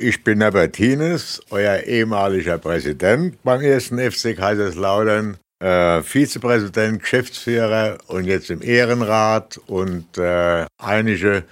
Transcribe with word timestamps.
Ich 0.00 0.22
bin 0.22 0.40
Herbert 0.40 0.76
Hines, 0.76 1.40
euer 1.50 1.80
ehemaliger 1.80 2.56
Präsident 2.56 3.42
beim 3.42 3.60
ersten 3.60 3.98
FC 3.98 4.36
Kaiserslautern, 4.36 5.38
äh, 5.58 6.02
Vizepräsident, 6.02 7.00
Geschäftsführer 7.00 7.98
und 8.06 8.24
jetzt 8.24 8.48
im 8.48 8.62
Ehrenrat 8.62 9.58
und 9.66 10.16
äh, 10.16 10.66
einige 10.78 11.42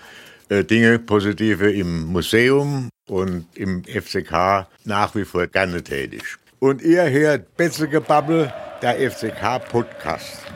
äh, 0.48 0.62
Dinge, 0.62 1.01
positive 1.01 1.72
im 1.72 2.04
Museum 2.04 2.88
und 3.09 3.46
im 3.56 3.82
FCK 3.82 4.69
nach 4.85 5.17
wie 5.17 5.24
vor 5.24 5.49
gerne 5.49 5.83
tätig. 5.83 6.22
Und 6.60 6.83
ihr 6.83 7.10
hört 7.10 7.56
Betzelgebabbel, 7.56 8.53
der 8.81 9.10
FCK-Podcast. 9.10 10.56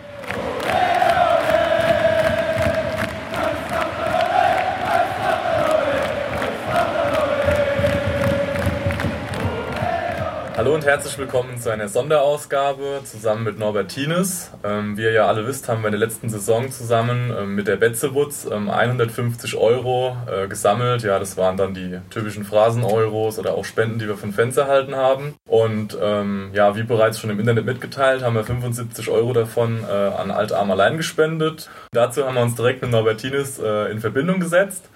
Hallo 10.60 10.74
und 10.74 10.84
herzlich 10.84 11.16
willkommen 11.16 11.58
zu 11.58 11.70
einer 11.70 11.88
Sonderausgabe 11.88 13.00
zusammen 13.04 13.44
mit 13.44 13.58
Norbert 13.58 13.92
Tines. 13.92 14.50
Ähm, 14.62 14.94
wie 14.98 15.04
ihr 15.04 15.12
ja 15.12 15.26
alle 15.26 15.46
wisst, 15.46 15.70
haben 15.70 15.80
wir 15.80 15.86
in 15.86 15.92
der 15.92 16.06
letzten 16.06 16.28
Saison 16.28 16.70
zusammen 16.70 17.32
ähm, 17.34 17.54
mit 17.54 17.66
der 17.66 17.76
Betzewutz 17.76 18.44
ähm, 18.44 18.68
150 18.68 19.56
Euro 19.56 20.18
äh, 20.30 20.48
gesammelt. 20.48 21.02
Ja, 21.02 21.18
das 21.18 21.38
waren 21.38 21.56
dann 21.56 21.72
die 21.72 21.98
typischen 22.10 22.44
Phrasen-Euros 22.44 23.38
oder 23.38 23.54
auch 23.54 23.64
Spenden, 23.64 23.98
die 23.98 24.06
wir 24.06 24.18
von 24.18 24.34
Fans 24.34 24.54
erhalten 24.58 24.96
haben. 24.96 25.34
Und 25.46 25.96
ähm, 25.98 26.50
ja, 26.52 26.76
wie 26.76 26.82
bereits 26.82 27.18
schon 27.18 27.30
im 27.30 27.40
Internet 27.40 27.64
mitgeteilt, 27.64 28.22
haben 28.22 28.34
wir 28.34 28.44
75 28.44 29.08
Euro 29.08 29.32
davon 29.32 29.82
äh, 29.82 29.90
an 29.90 30.30
Altarm 30.30 30.70
allein 30.70 30.98
gespendet. 30.98 31.70
Dazu 31.92 32.26
haben 32.26 32.34
wir 32.34 32.42
uns 32.42 32.56
direkt 32.56 32.82
mit 32.82 32.90
Norbert 32.90 33.22
Tines 33.22 33.58
äh, 33.58 33.90
in 33.90 34.00
Verbindung 34.00 34.40
gesetzt. 34.40 34.90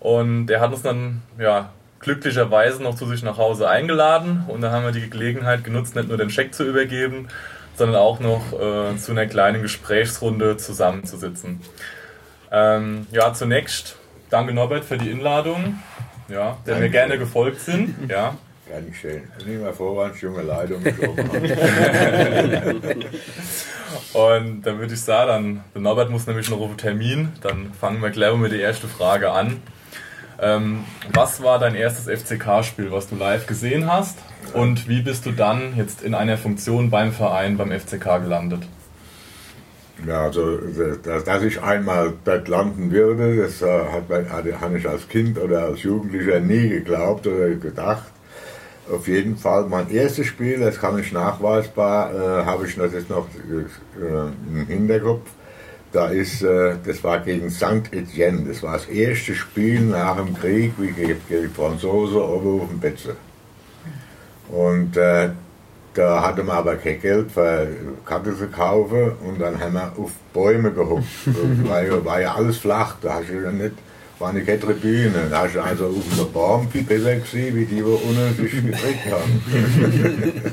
Und 0.00 0.48
der 0.48 0.60
hat 0.60 0.70
uns 0.70 0.82
dann 0.82 1.22
ja, 1.38 1.70
glücklicherweise 2.00 2.82
noch 2.82 2.94
zu 2.94 3.06
sich 3.06 3.22
nach 3.22 3.38
Hause 3.38 3.68
eingeladen 3.68 4.44
und 4.48 4.60
da 4.60 4.70
haben 4.70 4.84
wir 4.84 4.92
die 4.92 5.10
Gelegenheit 5.10 5.64
genutzt, 5.64 5.96
nicht 5.96 6.08
nur 6.08 6.16
den 6.16 6.30
Scheck 6.30 6.54
zu 6.54 6.64
übergeben, 6.64 7.28
sondern 7.76 7.96
auch 7.96 8.20
noch 8.20 8.52
äh, 8.52 8.96
zu 8.96 9.12
einer 9.12 9.26
kleinen 9.26 9.62
Gesprächsrunde 9.62 10.56
zusammenzusitzen. 10.56 11.60
Ähm, 12.50 13.06
ja, 13.10 13.32
zunächst 13.34 13.96
danke 14.30 14.52
Norbert 14.52 14.84
für 14.84 14.98
die 14.98 15.10
Einladung, 15.10 15.78
ja, 16.28 16.58
der 16.66 16.76
mir 16.76 16.90
gerne 16.90 17.18
gefolgt 17.18 17.60
sind. 17.60 17.94
Ja. 18.08 18.36
Gern 18.66 18.86
geschehen. 18.86 19.30
Nicht 19.46 19.62
mehr 19.62 19.72
Vorwand, 19.72 20.20
junge 20.20 20.42
Leitung. 20.42 20.84
und 24.12 24.62
dann 24.62 24.78
würde 24.78 24.92
ich 24.92 25.00
sagen, 25.00 25.28
dann, 25.28 25.64
der 25.74 25.80
Norbert 25.80 26.10
muss 26.10 26.26
nämlich 26.26 26.50
noch 26.50 26.60
auf 26.60 26.76
Termin, 26.76 27.32
dann 27.40 27.72
fangen 27.72 28.02
wir 28.02 28.10
gleich 28.10 28.36
mit 28.36 28.52
der 28.52 28.60
ersten 28.60 28.88
Frage 28.88 29.30
an. 29.30 29.62
Ähm, 30.40 30.84
was 31.12 31.42
war 31.42 31.58
dein 31.58 31.74
erstes 31.74 32.06
FCK-Spiel, 32.06 32.92
was 32.92 33.08
du 33.08 33.16
live 33.16 33.46
gesehen 33.46 33.90
hast? 33.90 34.18
Und 34.54 34.88
wie 34.88 35.02
bist 35.02 35.26
du 35.26 35.32
dann 35.32 35.76
jetzt 35.76 36.02
in 36.02 36.14
einer 36.14 36.38
Funktion 36.38 36.90
beim 36.90 37.12
Verein, 37.12 37.56
beim 37.56 37.72
FCK 37.72 38.22
gelandet? 38.22 38.62
Ja, 40.06 40.24
also, 40.24 40.58
dass, 41.02 41.42
ich 41.42 41.60
einmal 41.60 42.12
dort 42.24 42.46
landen 42.46 42.92
würde, 42.92 43.36
das 43.36 43.62
äh, 43.62 43.66
hat, 43.66 44.30
hatte 44.30 44.78
ich 44.78 44.88
als 44.88 45.08
Kind 45.08 45.38
oder 45.38 45.64
als 45.64 45.82
Jugendlicher 45.82 46.38
nie 46.38 46.68
geglaubt 46.68 47.26
oder 47.26 47.50
gedacht. 47.50 48.04
Auf 48.90 49.08
jeden 49.08 49.36
Fall 49.36 49.64
mein 49.64 49.90
erstes 49.90 50.26
Spiel, 50.26 50.60
das 50.60 50.78
kann 50.78 50.98
ich 50.98 51.12
nachweisbar, 51.12 52.14
äh, 52.14 52.44
habe 52.44 52.66
ich 52.66 52.76
das 52.76 52.92
jetzt 52.92 53.10
noch 53.10 53.26
äh, 53.26 54.28
im 54.48 54.66
Hinterkopf. 54.66 55.28
Da 55.92 56.08
ist, 56.08 56.42
äh, 56.42 56.74
das 56.84 57.02
war 57.02 57.20
gegen 57.20 57.50
St. 57.50 57.92
Etienne. 57.92 58.44
Das 58.46 58.62
war 58.62 58.74
das 58.74 58.86
erste 58.86 59.34
Spiel 59.34 59.80
nach 59.80 60.16
dem 60.16 60.34
Krieg, 60.38 60.72
wie 60.78 60.90
gegen 60.90 61.20
die 61.30 61.48
Franzosen 61.48 62.18
oben 62.18 62.60
auf 62.60 62.68
dem 62.68 62.78
Betze. 62.78 63.16
Und 64.48 64.96
äh, 64.96 65.30
da 65.94 66.22
hatte 66.22 66.44
man 66.44 66.58
aber 66.58 66.76
kein 66.76 67.00
Geld 67.00 67.32
für 67.32 67.68
Karte 68.04 68.36
zu 68.36 68.46
kaufen 68.48 69.12
und 69.26 69.40
dann 69.40 69.58
haben 69.58 69.74
wir 69.74 69.92
auf 69.96 70.12
Bäume 70.32 70.70
gehuckt. 70.70 71.04
war, 71.64 72.04
war 72.04 72.20
ja 72.20 72.34
alles 72.34 72.58
flach, 72.58 72.96
da 73.00 73.14
hast 73.14 73.30
du 73.30 73.42
ja 73.42 73.50
nicht, 73.50 73.72
war 74.18 74.30
eine 74.30 74.44
keine 74.44 74.60
Tribüne. 74.60 75.26
Da 75.30 75.42
hast 75.42 75.56
du 75.56 75.60
also 75.60 75.86
auf 75.86 76.16
dem 76.16 76.32
Baum 76.32 76.70
viel 76.70 76.84
besser 76.84 77.16
gesehen, 77.16 77.56
wie 77.56 77.64
die, 77.64 77.84
wo 77.84 77.94
unten 77.94 78.34
sich 78.36 78.52
gedreht 78.52 78.98
haben. 79.10 79.42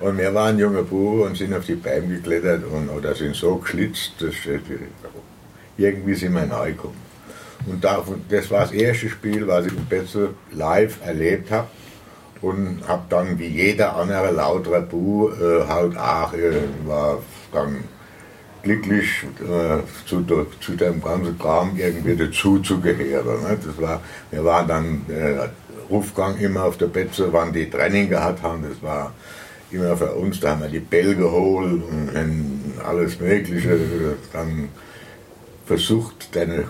Und 0.00 0.16
wir 0.16 0.32
waren 0.32 0.58
junge 0.58 0.82
Buben 0.82 1.22
und 1.22 1.36
sind 1.36 1.54
auf 1.54 1.64
die 1.64 1.74
Bäume 1.74 2.16
geklettert 2.16 2.62
und, 2.64 2.88
oder 2.88 3.14
sind 3.14 3.34
so 3.34 3.56
geschlitzt, 3.56 4.12
dass 4.20 4.34
irgendwie 5.76 6.14
sind 6.14 6.34
wir 6.34 6.50
reingekommen. 6.50 7.08
Und 7.66 7.82
da, 7.82 8.04
das 8.28 8.50
war 8.50 8.60
das 8.60 8.72
erste 8.72 9.08
Spiel, 9.08 9.46
was 9.46 9.66
ich 9.66 9.72
in 9.72 9.86
Betzel 9.86 10.34
live 10.52 10.98
erlebt 11.04 11.50
habe. 11.50 11.68
Und 12.40 12.86
habe 12.86 13.02
dann 13.08 13.36
wie 13.40 13.48
jeder 13.48 13.96
andere 13.96 14.30
lautere 14.30 14.80
Bu 14.82 15.30
äh, 15.30 15.66
halt 15.66 15.98
auch, 15.98 16.32
äh, 16.34 16.52
war 16.86 17.18
dann 17.52 17.82
glücklich 18.62 19.24
äh, 19.40 19.78
zu, 20.06 20.24
zu 20.60 20.72
dem 20.76 21.02
ganzen 21.02 21.36
Kram 21.36 21.76
irgendwie 21.76 22.14
dazu 22.14 22.60
zu 22.60 22.80
gehören. 22.80 23.42
Ne? 23.42 23.58
Das 23.64 23.82
war, 23.82 24.00
wir 24.30 24.44
waren 24.44 24.68
dann 24.68 25.06
äh, 25.08 25.48
Rufgang 25.90 26.38
immer 26.38 26.64
auf 26.64 26.76
der 26.76 26.86
Betze, 26.86 27.32
wann 27.32 27.52
die 27.52 27.68
Training 27.68 28.08
gehabt 28.08 28.40
haben. 28.40 28.64
Das 28.68 28.80
war 28.82 29.12
immer 29.70 29.96
für 29.96 30.12
uns, 30.14 30.40
da 30.40 30.50
haben 30.50 30.62
wir 30.62 30.68
die 30.68 30.80
Bell 30.80 31.14
geholt 31.14 31.82
und 31.82 32.74
alles 32.84 33.20
Mögliche. 33.20 33.78
Dann 34.32 34.68
versucht, 35.66 36.34
deine 36.34 36.64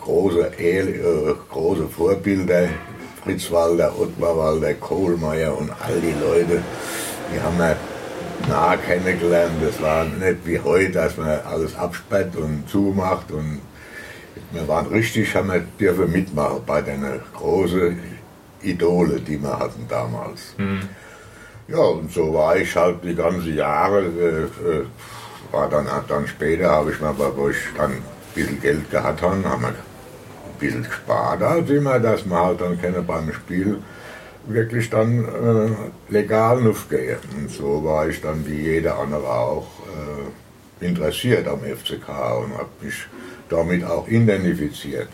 große, 0.00 0.58
äh, 0.58 1.34
große 1.50 1.88
Vorbilder, 1.88 2.68
Fritz 3.22 3.50
Walder, 3.50 3.98
Ottmar 3.98 4.36
Walder, 4.36 4.74
Kohlmeier 4.74 5.56
und 5.56 5.70
all 5.70 6.00
die 6.00 6.14
Leute, 6.20 6.62
die 7.32 7.40
haben 7.40 7.58
wir 7.58 7.76
nah 8.48 8.76
kennengelernt. 8.76 9.54
Das 9.62 9.80
war 9.80 10.04
nicht 10.04 10.38
wie 10.44 10.58
heute, 10.58 10.92
dass 10.92 11.16
man 11.16 11.28
alles 11.40 11.76
absperrt 11.76 12.34
und 12.36 12.68
zumacht. 12.68 13.30
Und 13.30 13.60
wir 14.52 14.66
waren 14.66 14.86
richtig, 14.86 15.34
haben 15.34 15.52
wir 15.52 15.64
dürfen 15.78 16.10
mitmachen 16.10 16.62
bei 16.66 16.80
den 16.82 17.04
großen 17.34 17.98
Idole, 18.62 19.20
die 19.20 19.40
wir 19.40 19.58
hatten 19.58 19.86
damals. 19.88 20.54
Mhm. 20.58 20.80
Ja, 21.70 21.78
und 21.78 22.12
so 22.12 22.34
war 22.34 22.56
ich 22.56 22.74
halt 22.74 22.96
die 23.04 23.14
ganzen 23.14 23.54
Jahre. 23.54 24.00
Äh, 24.00 24.42
äh, 24.68 24.84
war 25.52 25.68
dann, 25.68 25.86
dann 26.08 26.26
später, 26.26 26.70
habe 26.70 26.92
ich 26.92 27.00
mal, 27.00 27.14
wo 27.16 27.48
ich 27.48 27.56
dann 27.76 27.92
ein 27.92 28.02
bisschen 28.34 28.60
Geld 28.60 28.90
gehabt 28.90 29.22
habe, 29.22 29.42
haben 29.44 29.62
wir 29.62 29.68
ein 29.68 29.74
bisschen 30.58 30.84
gespart, 30.84 31.40
halt 31.40 31.70
immer, 31.70 31.98
dass 31.98 32.24
man 32.24 32.38
halt 32.38 32.60
dann 32.60 32.80
keine 32.80 33.02
beim 33.02 33.32
Spiel 33.32 33.78
wirklich 34.46 34.90
dann 34.90 35.24
äh, 35.24 36.12
legal 36.12 36.66
aufgehen. 36.68 37.18
Und 37.36 37.50
so 37.50 37.84
war 37.84 38.08
ich 38.08 38.20
dann 38.20 38.46
wie 38.46 38.60
jeder 38.60 38.98
andere 38.98 39.28
auch 39.28 39.68
äh, 40.80 40.86
interessiert 40.86 41.46
am 41.46 41.60
FCK 41.60 42.08
und 42.08 42.56
habe 42.56 42.68
mich 42.80 43.06
damit 43.48 43.84
auch 43.84 44.08
identifiziert. 44.08 45.08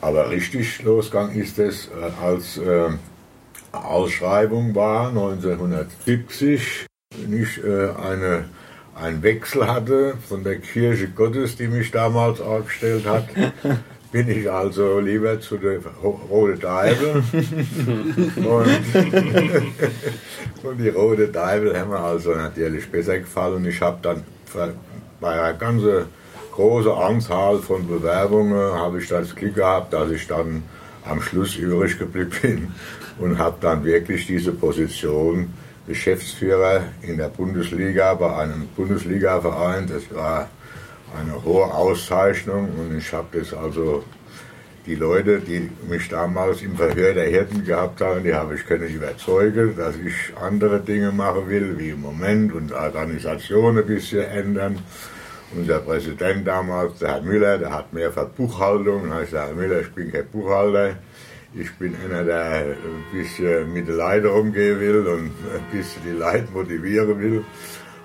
Aber 0.00 0.30
richtig 0.30 0.82
losgegangen 0.82 1.40
ist 1.40 1.58
es, 1.58 1.88
äh, 1.88 2.24
als 2.24 2.58
äh, 2.58 2.90
Ausschreibung 3.72 4.74
war 4.74 5.08
1970, 5.08 6.86
wenn 7.16 7.42
ich 7.42 7.62
äh, 7.62 7.90
eine, 7.90 8.46
einen 8.94 9.22
Wechsel 9.22 9.66
hatte 9.66 10.14
von 10.28 10.44
der 10.44 10.58
Kirche 10.58 11.08
Gottes, 11.08 11.56
die 11.56 11.68
mich 11.68 11.90
damals 11.90 12.40
aufgestellt 12.40 13.06
hat, 13.06 13.28
bin 14.12 14.28
ich 14.28 14.50
also 14.50 15.00
lieber 15.00 15.40
zu 15.40 15.58
der 15.58 15.80
Rote 16.02 16.58
Deibel. 16.58 17.22
und, 18.36 18.44
und, 20.62 20.78
die 20.78 20.88
Rote 20.88 21.28
Deibel 21.28 21.78
haben 21.78 21.90
mir 21.90 21.98
also 21.98 22.34
natürlich 22.34 22.90
besser 22.90 23.18
gefallen. 23.18 23.56
Und 23.56 23.66
ich 23.66 23.80
habe 23.80 23.98
dann 24.02 24.22
bei 25.20 25.28
einer 25.28 25.58
ganzen 25.58 26.06
großen 26.52 26.92
Anzahl 26.92 27.58
von 27.58 27.86
Bewerbungen 27.86 28.72
habe 28.72 29.00
ich 29.00 29.08
das 29.08 29.34
Glück 29.34 29.56
gehabt, 29.56 29.92
dass 29.92 30.10
ich 30.10 30.26
dann 30.26 30.62
am 31.08 31.20
Schluss 31.22 31.56
übrig 31.56 31.98
geblieben 31.98 32.30
bin 32.42 32.74
und 33.18 33.38
habe 33.38 33.56
dann 33.60 33.84
wirklich 33.84 34.26
diese 34.26 34.52
Position 34.52 35.52
Geschäftsführer 35.86 36.82
in 37.02 37.16
der 37.16 37.28
Bundesliga 37.28 38.14
bei 38.14 38.36
einem 38.36 38.66
Bundesligaverein. 38.74 39.86
Das 39.86 40.12
war 40.14 40.48
eine 41.16 41.44
hohe 41.44 41.64
Auszeichnung 41.64 42.68
und 42.78 42.98
ich 42.98 43.12
habe 43.12 43.38
das 43.38 43.54
also 43.54 44.04
die 44.84 44.94
Leute, 44.94 45.40
die 45.40 45.68
mich 45.88 46.08
damals 46.08 46.62
im 46.62 46.76
Verhör 46.76 47.12
der 47.14 47.28
Hirten 47.28 47.64
gehabt 47.64 48.00
haben, 48.00 48.22
die 48.22 48.34
habe 48.34 48.54
ich 48.54 48.64
können 48.64 48.88
überzeugen, 48.88 49.76
dass 49.76 49.96
ich 49.96 50.36
andere 50.40 50.80
Dinge 50.80 51.10
machen 51.10 51.48
will, 51.48 51.76
wie 51.78 51.90
im 51.90 52.02
Moment 52.02 52.52
und 52.52 52.72
Organisation 52.72 53.78
ein 53.78 53.86
bisschen 53.86 54.22
ändern. 54.22 54.78
Unser 55.54 55.78
Präsident 55.78 56.46
damals, 56.46 56.98
der 56.98 57.14
Herr 57.14 57.22
Müller, 57.22 57.58
der 57.58 57.72
hat 57.72 57.92
mehr 57.92 58.10
für 58.12 58.26
Buchhaltung. 58.26 59.12
Habe 59.12 59.24
ich 59.24 59.32
Herr 59.32 59.52
Müller, 59.54 59.80
ich 59.80 59.92
bin 59.92 60.12
kein 60.12 60.26
Buchhalter. 60.26 60.96
Ich 61.54 61.72
bin 61.74 61.94
einer, 62.04 62.24
der 62.24 62.42
ein 62.42 62.76
bisschen 63.12 63.72
mit 63.72 63.88
den 63.88 63.96
Leuten 63.96 64.26
umgehen 64.26 64.80
will 64.80 65.06
und 65.06 65.30
ein 65.54 65.64
bisschen 65.72 66.02
die 66.04 66.10
Leute 66.10 66.48
motivieren 66.52 67.18
will. 67.20 67.44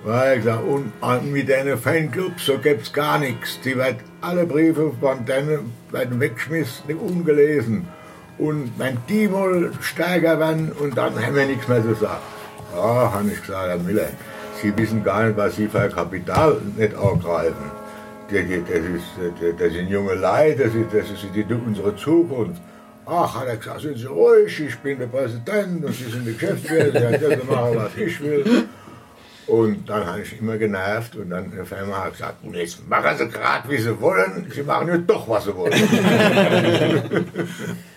Und 0.04 0.12
er 0.12 0.38
gesagt, 0.38 0.64
und 0.64 1.32
mit 1.32 1.50
deinen 1.50 1.78
Fanclubs, 1.78 2.46
so 2.46 2.58
gibt's 2.58 2.94
gar 2.94 3.20
nichts. 3.20 3.60
Die 3.62 3.78
werden 3.78 3.98
alle 4.22 4.46
Briefe 4.46 4.94
von 5.00 5.26
denen 5.26 5.74
werden 5.92 6.20
weggeschmissen, 6.20 6.96
ungelesen. 6.96 7.88
und 8.42 8.72
wenn 8.78 8.98
die 9.08 9.28
mal 9.28 9.72
stärker 9.82 10.40
werden 10.40 10.72
und 10.72 10.98
dann 10.98 11.14
haben 11.24 11.36
wir 11.36 11.46
nichts 11.46 11.68
mehr 11.68 11.84
zu 11.84 11.94
sagen. 11.94 12.24
Ja, 12.74 13.14
habe 13.14 13.30
ich 13.32 13.40
gesagt, 13.40 13.68
Herr 13.68 13.78
Miller, 13.78 14.10
Sie 14.62 14.78
wissen 14.78 15.04
gar 15.04 15.26
nicht, 15.26 15.36
was 15.38 15.56
Sie 15.56 15.68
für 15.68 15.90
Kapital 15.90 16.62
nicht 16.78 16.94
angreifen. 16.96 17.72
Das, 18.30 18.40
ist, 18.40 19.60
das 19.60 19.74
sind 19.74 19.90
junge 19.90 20.14
Leute, 20.14 20.64
das 20.64 20.76
ist, 20.76 20.94
das 20.94 21.10
ist 21.12 21.26
die, 21.36 21.44
unsere 21.54 21.94
Zukunft. 21.96 22.62
Ach, 23.06 23.36
hat 23.36 23.48
er 23.48 23.58
gesagt, 23.58 23.82
sind 23.82 23.98
Sie 23.98 24.06
ruhig, 24.06 24.58
ich 24.60 24.78
bin 24.78 25.00
der 25.00 25.08
Präsident 25.08 25.84
und 25.84 25.94
Sie 25.94 26.06
sind 26.06 26.26
der 26.26 26.34
Geschäftsführer, 26.34 26.94
Sie 26.94 27.18
können 27.18 27.48
machen, 27.50 27.76
was 27.76 27.98
ich 27.98 28.22
will. 28.22 28.46
Und 29.48 29.90
dann 29.90 30.06
habe 30.06 30.22
ich 30.22 30.40
immer 30.40 30.58
genervt 30.58 31.18
und 31.18 31.32
dann 31.32 31.52
auf 31.60 31.74
einmal 31.74 31.98
hat 31.98 32.06
er 32.06 32.12
gesagt, 32.12 32.36
jetzt 32.54 32.88
machen 32.88 33.18
Sie 33.18 33.28
gerade, 33.28 33.70
wie 33.70 33.78
Sie 33.78 34.00
wollen, 34.00 34.50
Sie 34.54 34.64
machen 34.64 34.88
jetzt 34.88 35.10
doch, 35.10 35.28
was 35.28 35.44
Sie 35.44 35.54
wollen. 35.56 35.74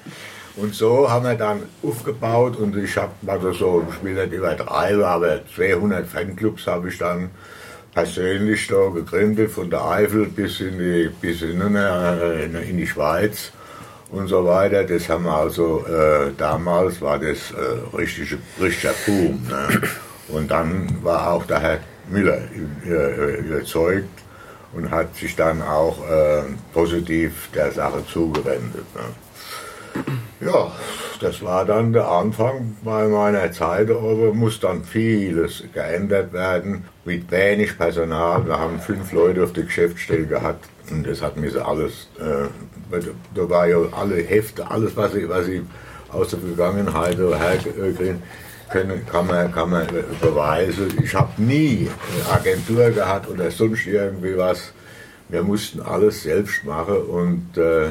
und 0.57 0.75
so 0.75 1.11
haben 1.11 1.25
wir 1.25 1.35
dann 1.35 1.63
aufgebaut 1.83 2.57
und 2.57 2.77
ich 2.77 2.97
habe 2.97 3.13
also 3.27 3.53
so, 3.53 3.87
ich 3.91 4.05
will 4.05 4.15
nicht 4.15 4.33
übertreiben, 4.33 5.03
aber 5.03 5.41
200 5.55 6.07
Fanclubs 6.07 6.67
habe 6.67 6.89
ich 6.89 6.99
dann 6.99 7.31
persönlich 7.93 8.67
da 8.69 8.89
gegründet, 8.89 9.51
von 9.51 9.71
der 9.71 9.85
Eifel 9.85 10.27
bis 10.27 10.61
in 10.61 10.79
die, 10.79 11.11
bis 11.21 11.43
in, 11.43 11.61
in 11.61 12.77
die 12.77 12.87
Schweiz 12.87 13.53
und 14.11 14.29
so 14.29 14.45
weiter. 14.45 14.85
Das 14.85 15.09
haben 15.09 15.25
wir 15.25 15.35
also, 15.35 15.85
äh, 15.87 16.33
damals 16.37 17.01
war 17.01 17.19
das 17.19 17.51
äh, 17.53 17.97
richtige, 17.97 18.39
richtiger 18.61 18.95
Boom. 19.07 19.47
Ne? 19.49 19.83
Und 20.29 20.51
dann 20.51 21.03
war 21.03 21.33
auch 21.33 21.47
der 21.47 21.61
Herr 21.61 21.79
Müller 22.09 22.39
äh, 22.87 23.41
überzeugt 23.41 24.23
und 24.73 24.91
hat 24.91 25.15
sich 25.17 25.37
dann 25.37 25.63
auch 25.63 25.99
äh, 26.09 26.43
positiv 26.73 27.49
der 27.55 27.73
Sache 27.73 28.05
zugewendet. 28.07 28.87
Ne? 28.95 30.05
Ja, 30.45 30.71
das 31.21 31.43
war 31.43 31.65
dann 31.65 31.95
der 31.95 32.07
Anfang 32.07 32.77
bei 32.85 33.07
meiner 33.07 33.51
Zeit, 33.51 33.89
aber 33.91 34.35
muss 34.35 34.61
dann 34.61 34.85
vieles 34.85 35.65
geändert 35.73 36.35
werden 36.35 36.85
mit 37.07 37.31
wenig 37.31 37.79
Personal. 37.79 38.47
Wir 38.47 38.59
haben 38.59 38.79
fünf 38.79 39.11
Leute 39.13 39.43
auf 39.43 39.55
der 39.55 39.65
Geschäftsstelle 39.65 40.27
gehabt 40.27 40.69
und 40.91 41.07
das 41.07 41.23
hat 41.23 41.39
mir 41.39 41.51
so 41.51 41.63
alles, 41.63 42.09
äh, 42.19 43.01
da 43.35 43.49
war 43.49 43.67
ja 43.67 43.79
alle 43.93 44.17
Hefte, 44.17 44.71
alles 44.71 44.95
was 44.97 45.15
ich, 45.15 45.27
was 45.31 45.49
ich 45.49 45.63
aus 46.13 46.29
der 46.29 46.41
Vergangenheit 46.41 47.17
herkriegen 47.17 48.23
können, 48.71 49.07
kann 49.07 49.27
man, 49.27 49.51
kann 49.51 49.71
man 49.71 49.87
beweisen. 50.21 50.93
Ich 51.03 51.15
habe 51.15 51.41
nie 51.41 51.89
eine 52.13 52.39
Agentur 52.39 52.91
gehabt 52.91 53.31
oder 53.31 53.51
sonst 53.51 53.87
irgendwie 53.87 54.37
was. 54.37 54.75
Wir 55.31 55.43
mussten 55.43 55.81
alles 55.81 56.23
selbst 56.23 56.65
machen 56.65 56.97
und 56.97 57.57
äh, 57.57 57.89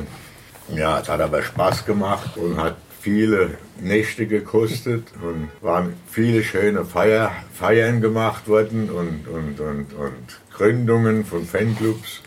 ja, 0.70 1.00
es 1.00 1.10
hat 1.10 1.22
aber 1.22 1.42
Spaß 1.42 1.86
gemacht 1.86 2.38
und 2.38 2.58
hat 2.58 2.76
viele 3.02 3.58
Nächte 3.82 4.28
gekostet 4.28 5.08
und 5.22 5.50
waren 5.62 5.94
viele 6.10 6.44
schöne 6.44 6.86
Feier, 6.86 7.32
Feiern 7.54 8.00
gemacht 8.00 8.48
worden 8.48 8.90
und, 8.90 9.28
und, 9.28 9.60
und, 9.60 9.94
und 9.94 10.40
Gründungen 10.54 11.26
von 11.26 11.46
Fanclubs. 11.46 12.22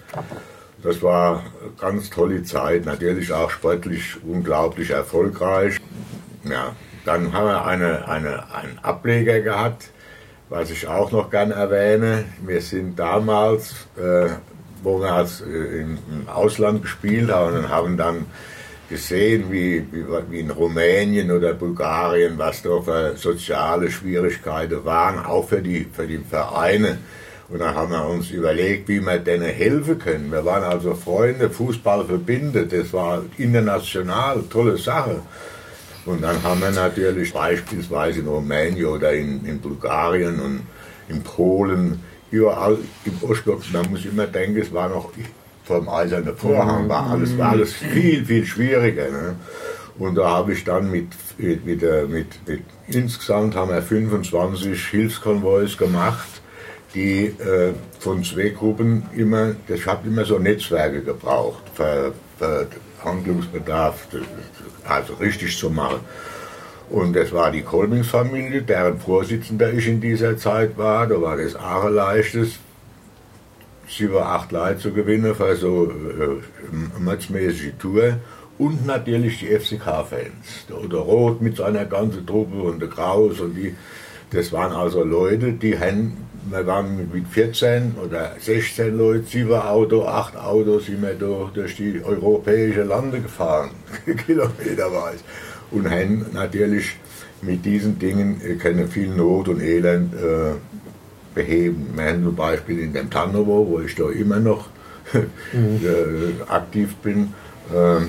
Das 0.82 1.02
war 1.02 1.44
eine 1.62 1.72
ganz 1.80 2.10
tolle 2.10 2.42
Zeit, 2.42 2.84
natürlich 2.84 3.32
auch 3.32 3.50
sportlich 3.50 4.22
unglaublich 4.22 4.90
erfolgreich. 4.90 5.78
Ja, 6.44 6.76
dann 7.06 7.32
haben 7.32 7.46
wir 7.46 7.64
eine, 7.64 8.06
eine, 8.08 8.54
einen 8.54 8.78
Ableger 8.82 9.40
gehabt, 9.40 9.90
was 10.48 10.70
ich 10.70 10.86
auch 10.86 11.10
noch 11.10 11.30
gern 11.30 11.52
erwähne. 11.52 12.24
Wir 12.44 12.60
sind 12.60 12.98
damals, 12.98 13.86
äh, 13.96 14.28
wo 14.82 15.00
wir 15.00 15.12
als, 15.12 15.40
äh, 15.40 15.82
im, 15.82 15.98
Ausland 16.26 16.82
gespielt 16.82 17.30
und 17.30 17.68
haben 17.68 17.96
dann 17.96 18.26
gesehen, 18.88 19.50
wie, 19.50 19.84
wie, 19.90 20.04
wie, 20.30 20.40
in 20.40 20.50
Rumänien 20.50 21.30
oder 21.30 21.54
Bulgarien, 21.54 22.38
was 22.38 22.62
da 22.62 22.80
für 22.80 23.16
soziale 23.16 23.90
Schwierigkeiten 23.90 24.84
waren, 24.84 25.24
auch 25.24 25.48
für 25.48 25.60
die, 25.60 25.86
für 25.92 26.06
die 26.06 26.18
Vereine. 26.18 26.98
Und 27.48 27.60
dann 27.60 27.74
haben 27.74 27.92
wir 27.92 28.04
uns 28.06 28.30
überlegt, 28.30 28.88
wie 28.88 29.00
wir 29.00 29.18
denen 29.18 29.46
helfen 29.46 29.98
können. 29.98 30.32
Wir 30.32 30.44
waren 30.44 30.64
also 30.64 30.94
Freunde, 30.94 31.48
Fußball 31.48 32.04
verbindet, 32.04 32.72
das 32.72 32.92
war 32.92 33.22
international, 33.38 34.42
tolle 34.50 34.76
Sache. 34.76 35.22
Und 36.06 36.22
dann 36.22 36.40
haben 36.42 36.60
wir 36.60 36.70
natürlich 36.70 37.32
beispielsweise 37.32 38.20
in 38.20 38.28
Rumänien 38.28 38.86
oder 38.86 39.12
in, 39.12 39.44
in 39.44 39.60
Bulgarien 39.60 40.40
und 40.40 40.60
in 41.08 41.22
Polen, 41.22 42.00
überall 42.30 42.78
im 43.04 43.28
Ostblock, 43.28 43.62
man 43.72 43.90
muss 43.90 44.04
immer 44.04 44.26
denken, 44.26 44.60
es 44.60 44.72
war 44.72 44.88
noch 44.88 45.10
vor 45.64 45.80
dem 45.80 45.88
Eisernen 45.88 46.36
Vorhang, 46.36 46.88
war 46.88 47.10
alles, 47.10 47.36
war 47.38 47.50
alles 47.50 47.72
viel, 47.72 48.24
viel 48.24 48.46
schwieriger. 48.46 49.10
Ne? 49.10 49.36
Und 49.98 50.16
da 50.16 50.28
habe 50.28 50.52
ich 50.52 50.64
dann 50.64 50.90
mit, 50.90 51.08
mit, 51.38 51.64
mit, 51.64 51.82
mit, 51.82 52.26
mit, 52.46 52.62
insgesamt 52.88 53.54
haben 53.56 53.70
wir 53.70 53.82
25 53.82 54.86
Hilfskonvois 54.88 55.76
gemacht 55.76 56.36
die 56.96 57.26
äh, 57.26 57.74
von 57.98 58.24
zwei 58.24 58.48
Gruppen 58.48 59.04
immer, 59.14 59.54
das 59.68 59.86
hat 59.86 60.04
immer 60.06 60.24
so 60.24 60.38
Netzwerke 60.38 61.02
gebraucht, 61.02 61.62
für, 61.74 62.14
für 62.38 62.66
Handlungsbedarf, 63.04 64.06
also 64.88 65.14
richtig 65.14 65.56
zu 65.56 65.68
machen. 65.68 66.00
Und 66.90 67.16
das 67.16 67.32
war 67.32 67.50
die 67.50 67.62
Kolmings-Familie, 67.62 68.62
deren 68.62 68.98
Vorsitzender 68.98 69.72
ich 69.72 69.88
in 69.88 70.00
dieser 70.00 70.36
Zeit 70.36 70.78
war. 70.78 71.06
Da 71.06 71.20
war 71.20 71.36
das 71.36 71.56
auch 71.56 71.88
leichtes, 71.88 72.58
sieben, 73.88 74.18
acht 74.18 74.52
Leute 74.52 74.78
zu 74.78 74.92
gewinnen 74.92 75.34
für 75.34 75.56
so 75.56 75.90
äh, 75.90 77.00
matchmäßige 77.00 77.72
Tour. 77.78 78.18
Und 78.58 78.86
natürlich 78.86 79.40
die 79.40 79.48
FCK-Fans. 79.48 80.66
Der 80.68 80.98
Roth 80.98 81.42
mit 81.42 81.56
seiner 81.56 81.84
ganzen 81.84 82.26
Truppe 82.26 82.62
und 82.62 82.80
der 82.80 82.88
Kraus 82.88 83.40
und 83.40 83.54
die. 83.54 83.74
Das 84.30 84.52
waren 84.52 84.72
also 84.72 85.04
Leute, 85.04 85.52
die 85.52 85.78
haben 85.78 86.16
wir 86.48 86.66
waren 86.66 87.10
mit 87.12 87.26
14 87.26 87.96
oder 88.02 88.36
16 88.38 88.96
Leuten, 88.96 89.26
sieben 89.26 89.54
Auto, 89.54 90.04
acht 90.04 90.36
Autos 90.36 90.86
sind 90.86 91.02
wir 91.02 91.14
da 91.14 91.50
durch 91.52 91.76
die 91.76 92.00
europäischen 92.04 92.88
Lande 92.88 93.20
gefahren, 93.20 93.70
kilometerweise. 94.26 95.24
Und 95.70 95.90
haben 95.90 96.26
natürlich 96.32 96.96
mit 97.42 97.64
diesen 97.64 97.98
Dingen 97.98 98.40
äh, 98.40 98.54
können 98.54 98.88
viel 98.88 99.08
Not 99.08 99.48
und 99.48 99.60
Elend 99.60 100.14
äh, 100.14 100.54
beheben. 101.34 101.92
Wir 101.94 102.06
haben 102.06 102.24
zum 102.24 102.36
Beispiel 102.36 102.80
in 102.80 102.92
dem 102.92 103.10
Tannowo, 103.10 103.66
wo 103.68 103.80
ich 103.80 103.94
da 103.94 104.08
immer 104.10 104.38
noch 104.38 104.68
mhm. 105.52 106.40
aktiv 106.48 106.94
bin, 106.96 107.34
ähm, 107.74 108.08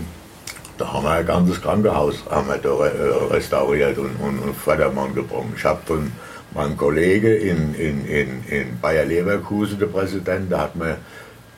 da 0.77 0.94
haben 0.94 1.04
wir 1.04 1.12
ein 1.12 1.25
ganzes 1.25 1.62
Krankenhaus 1.62 2.24
haben 2.30 2.48
wir 2.48 2.57
da 2.57 2.86
äh, 2.86 3.33
restauriert 3.33 3.98
und, 3.98 4.15
und, 4.18 4.39
und 4.39 4.56
Vordermann 4.56 5.15
gebracht. 5.15 5.46
Ich 5.55 5.65
habe 5.65 5.79
von 5.86 6.12
mein 6.53 6.77
Kollege 6.77 7.36
in, 7.36 7.74
in, 7.74 8.05
in, 8.05 8.43
in 8.48 8.79
Bayer 8.79 9.05
Leverkusen, 9.05 9.79
der 9.79 9.88
Präsident, 9.88 10.51
da 10.51 10.62
hat 10.62 10.75
mir 10.75 10.98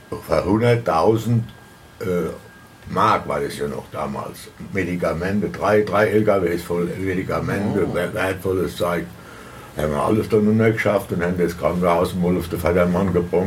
für 0.09 0.43
100.000 0.43 1.41
äh, 1.99 2.05
Mark 2.89 3.27
war 3.27 3.39
das 3.39 3.57
ja 3.57 3.67
noch 3.67 3.85
damals, 3.91 4.49
Medikamente, 4.73 5.49
drei, 5.49 5.81
drei 5.81 6.07
LKWs 6.07 6.63
voll 6.63 6.85
Medikamente, 6.99 7.87
oh. 7.87 7.93
wertvolles 7.93 8.75
Zeug. 8.75 9.05
Haben 9.77 9.91
wir 9.91 10.03
alles 10.03 10.27
dann 10.27 10.57
geschafft 10.57 11.11
und 11.11 11.23
haben 11.23 11.37
das 11.37 11.57
Krankenhaus 11.57 12.13
mal 12.15 12.35
auf 12.35 12.49
den 12.49 12.59
Vatermann 12.59 13.13
gebracht. 13.13 13.45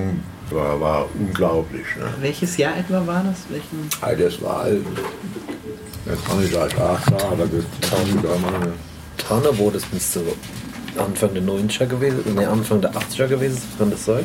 Das 0.48 0.58
war, 0.58 0.80
war 0.80 1.06
unglaublich. 1.18 1.84
Ne? 1.98 2.04
Welches 2.20 2.56
Jahr 2.56 2.78
etwa 2.78 3.06
war 3.06 3.24
das? 3.24 3.44
Welchen? 3.50 3.88
Ja, 4.00 4.14
das 4.14 4.40
war, 4.40 4.66
das 6.06 6.24
kann 6.24 6.44
ich 6.44 6.56
euch 6.56 6.80
auch 6.80 7.00
sagen, 7.00 7.32
aber 7.32 7.46
das 7.46 7.90
kann 7.90 8.06
ich 8.06 8.22
da 8.22 8.38
mal. 8.38 8.72
Tonne, 9.28 9.58
wo 9.58 9.70
das 9.70 9.82
müsste 9.92 10.20
Anfang 10.98 11.34
der 11.34 11.42
90er 11.42 11.86
gewesen, 11.86 12.34
ne, 12.34 12.48
Anfang 12.48 12.80
der 12.80 12.92
80er 12.92 13.28
gewesen, 13.28 13.60
kann 13.78 13.90
das 13.90 14.04
sein? 14.04 14.24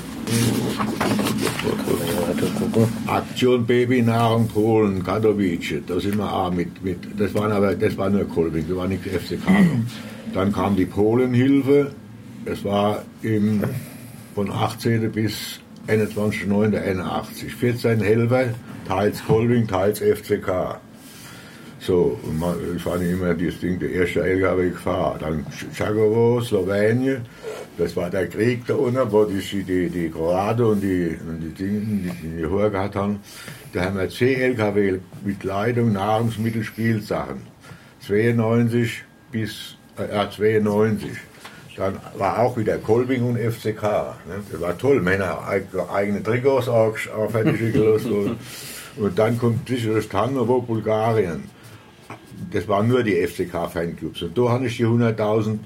Aktion 3.08 3.66
Babynahrung 3.66 4.48
Polen, 4.48 5.04
Katowice, 5.04 5.82
da 5.86 6.00
sind 6.00 6.18
wir 6.18 6.32
auch 6.32 6.52
mit, 6.52 6.84
mit 6.84 7.00
das 7.18 7.34
waren 7.34 7.52
aber, 7.52 7.76
das 7.76 7.98
war 7.98 8.10
nur 8.10 8.26
Kolbing, 8.26 8.66
das 8.68 8.78
war 8.78 8.88
nicht 8.88 9.04
FCK. 9.04 9.48
Dann 10.34 10.52
kam 10.52 10.76
die 10.76 10.86
Polenhilfe, 10.86 11.92
das 12.46 12.64
war 12.64 13.04
im, 13.22 13.64
von 14.36 14.52
18. 14.52 15.12
bis 15.12 15.60
21.09.81. 15.88 17.50
14 17.50 18.02
Helfer, 18.02 18.46
teils 18.88 19.24
Kolbing, 19.26 19.68
teils 19.68 20.00
FCK. 20.00 20.80
So, 21.80 22.20
und 22.24 22.40
man, 22.40 22.56
ich 22.76 22.82
fand 22.82 23.04
immer 23.04 23.34
das 23.34 23.60
Ding, 23.60 23.80
der 23.80 23.92
erste 23.92 24.22
LKW 24.22 24.70
gefahren. 24.70 25.18
Dann 25.20 25.46
Chagovo, 25.76 26.42
Slowenien, 26.42 27.22
das 27.78 27.96
war 27.96 28.10
der 28.10 28.28
Krieg 28.28 28.66
da 28.66 28.76
unten, 28.76 29.12
wo 29.12 29.26
die, 29.26 29.64
die, 29.64 29.90
die 29.90 30.10
Kroaten 30.10 30.66
und 30.66 30.82
die, 30.82 31.18
und 31.28 31.40
die 31.40 31.54
Dinge, 31.54 31.80
die, 31.82 32.38
die 32.38 32.46
Hohe 32.46 32.72
gehabt 32.72 32.96
haben. 32.96 33.20
Da 33.74 33.86
haben 33.86 33.98
wir 33.98 34.10
10 34.10 34.42
LKW 34.42 35.00
mit 35.24 35.44
Leitung, 35.44 35.94
Nahrungsmittel, 35.94 36.64
Spielsachen. 36.64 37.42
92 38.08 39.04
bis, 39.32 39.76
äh, 39.98 40.28
92. 40.30 41.12
Dann 41.76 42.00
war 42.18 42.40
auch 42.40 42.58
wieder 42.58 42.80
Kolbing 42.80 43.24
und 43.24 43.38
FCK. 43.38 43.84
Ne? 44.28 44.42
Das 44.52 44.60
war 44.60 44.76
toll, 44.76 45.00
Männer 45.00 45.44
eigene 45.94 46.24
Trikots 46.24 46.68
auch, 46.68 46.96
auch 47.16 47.30
fertig 47.30 47.74
gelassen. 47.74 48.38
und 48.98 49.20
dann 49.20 49.38
kommt 49.38 49.68
sicher 49.68 49.94
das 49.94 50.10
Tannovo, 50.10 50.62
Bulgarien. 50.62 51.57
Das 52.52 52.68
waren 52.68 52.88
nur 52.88 53.04
die 53.04 53.16
FCK-Fanclubs. 53.26 54.22
Und 54.24 54.38
da 54.38 54.52
hatte 54.52 54.66
ich 54.66 54.78
die 54.78 54.86
100.000 54.86 55.60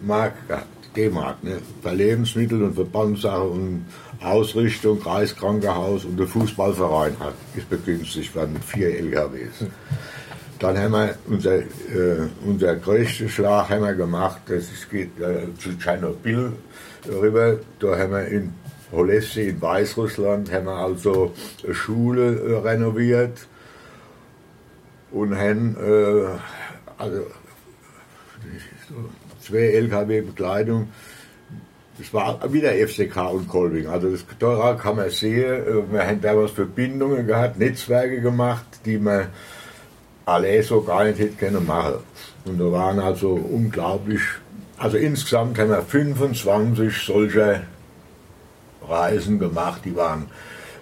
Mark 0.00 0.48
gehabt, 0.48 0.66
D-Mark, 0.96 1.42
ne? 1.42 1.58
für 1.82 1.94
Lebensmittel 1.94 2.62
und 2.62 2.74
für 2.74 2.84
und 2.84 3.86
Ausrichtung, 4.22 5.00
Kreiskrankenhaus 5.00 6.04
und 6.04 6.18
der 6.18 6.26
Fußballverein 6.26 7.16
hat, 7.18 7.34
ist 7.56 7.68
begünstigt 7.68 8.34
worden 8.36 8.54
mit 8.54 8.64
vier 8.64 8.88
LKWs. 8.98 9.66
Dann 10.58 10.78
haben 10.78 10.92
wir 10.92 11.16
unser, 11.26 11.58
äh, 11.58 12.28
unser 12.46 12.76
größter 12.76 13.28
Schlag 13.28 13.68
haben 13.70 13.82
wir 13.82 13.94
gemacht, 13.94 14.42
das 14.46 14.70
ist, 14.70 14.88
geht 14.90 15.18
äh, 15.18 15.46
zu 15.58 15.76
Tschernobyl 15.76 16.52
rüber. 17.08 17.58
Da 17.80 17.98
haben 17.98 18.12
wir 18.12 18.26
in 18.26 18.54
Holessi 18.92 19.48
in 19.48 19.60
Weißrussland 19.60 20.52
haben 20.52 20.66
wir 20.66 20.76
also 20.76 21.32
eine 21.64 21.74
Schule 21.74 22.38
äh, 22.38 22.58
renoviert 22.58 23.48
und 25.12 25.36
haben 25.36 25.76
äh, 25.76 26.26
also, 26.98 27.26
zwei 29.40 29.58
LKW-Bekleidung. 29.58 30.88
Das 31.98 32.12
war 32.14 32.52
wieder 32.52 32.72
FCK 32.72 33.16
und 33.32 33.48
Kolbing. 33.48 33.86
Also 33.86 34.10
das, 34.10 34.24
daran 34.38 34.78
kann 34.78 34.96
man 34.96 35.10
sehen, 35.10 35.66
äh, 35.66 35.92
wir 35.92 36.06
haben 36.06 36.20
damals 36.20 36.52
Verbindungen 36.52 37.26
gehabt, 37.26 37.58
Netzwerke 37.58 38.20
gemacht, 38.20 38.64
die 38.84 38.98
man 38.98 39.28
alle 40.24 40.62
so 40.62 40.82
gar 40.82 41.04
nicht 41.04 41.18
hätte 41.18 41.36
können 41.36 41.66
machen. 41.66 41.96
Und 42.44 42.58
da 42.58 42.72
waren 42.72 42.98
also 42.98 43.32
unglaublich, 43.32 44.20
also 44.78 44.96
insgesamt 44.96 45.58
haben 45.58 45.70
wir 45.70 45.82
25 45.82 46.96
solcher 46.96 47.62
Reisen 48.88 49.38
gemacht, 49.38 49.82
die 49.84 49.94
waren 49.94 50.26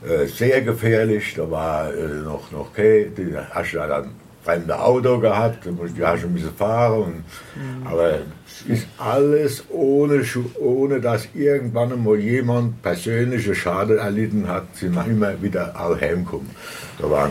äh, 0.07 0.27
sehr 0.27 0.63
gefährlich, 0.63 1.35
da 1.35 1.51
war 1.51 1.93
äh, 1.93 2.23
noch, 2.25 2.51
noch 2.51 2.71
okay, 2.71 3.11
die 3.15 3.37
hast 3.37 3.73
du 3.73 3.79
dann 3.79 4.20
fremde 4.43 4.79
Auto 4.79 5.19
gehabt, 5.19 5.67
da 5.67 5.71
du 5.71 6.01
ja 6.01 6.17
schon 6.17 6.31
ein 6.31 6.35
bisschen 6.35 6.55
fahren. 6.55 7.03
Und, 7.03 7.15
mhm. 7.15 7.87
Aber 7.87 8.19
es 8.47 8.63
ist 8.67 8.87
alles 8.99 9.65
ohne, 9.71 10.23
ohne 10.59 11.01
dass 11.01 11.29
irgendwann 11.35 12.03
mal 12.03 12.19
jemand 12.19 12.83
persönliche 12.83 13.55
Schaden 13.55 13.99
erlitten 13.99 14.49
hat, 14.49 14.77
sind 14.77 14.95
wir 14.95 15.05
immer 15.07 15.41
wieder 15.43 15.77
alle 15.79 16.01
heimgekommen. 16.01 16.51
Da 16.99 17.11
waren 17.11 17.31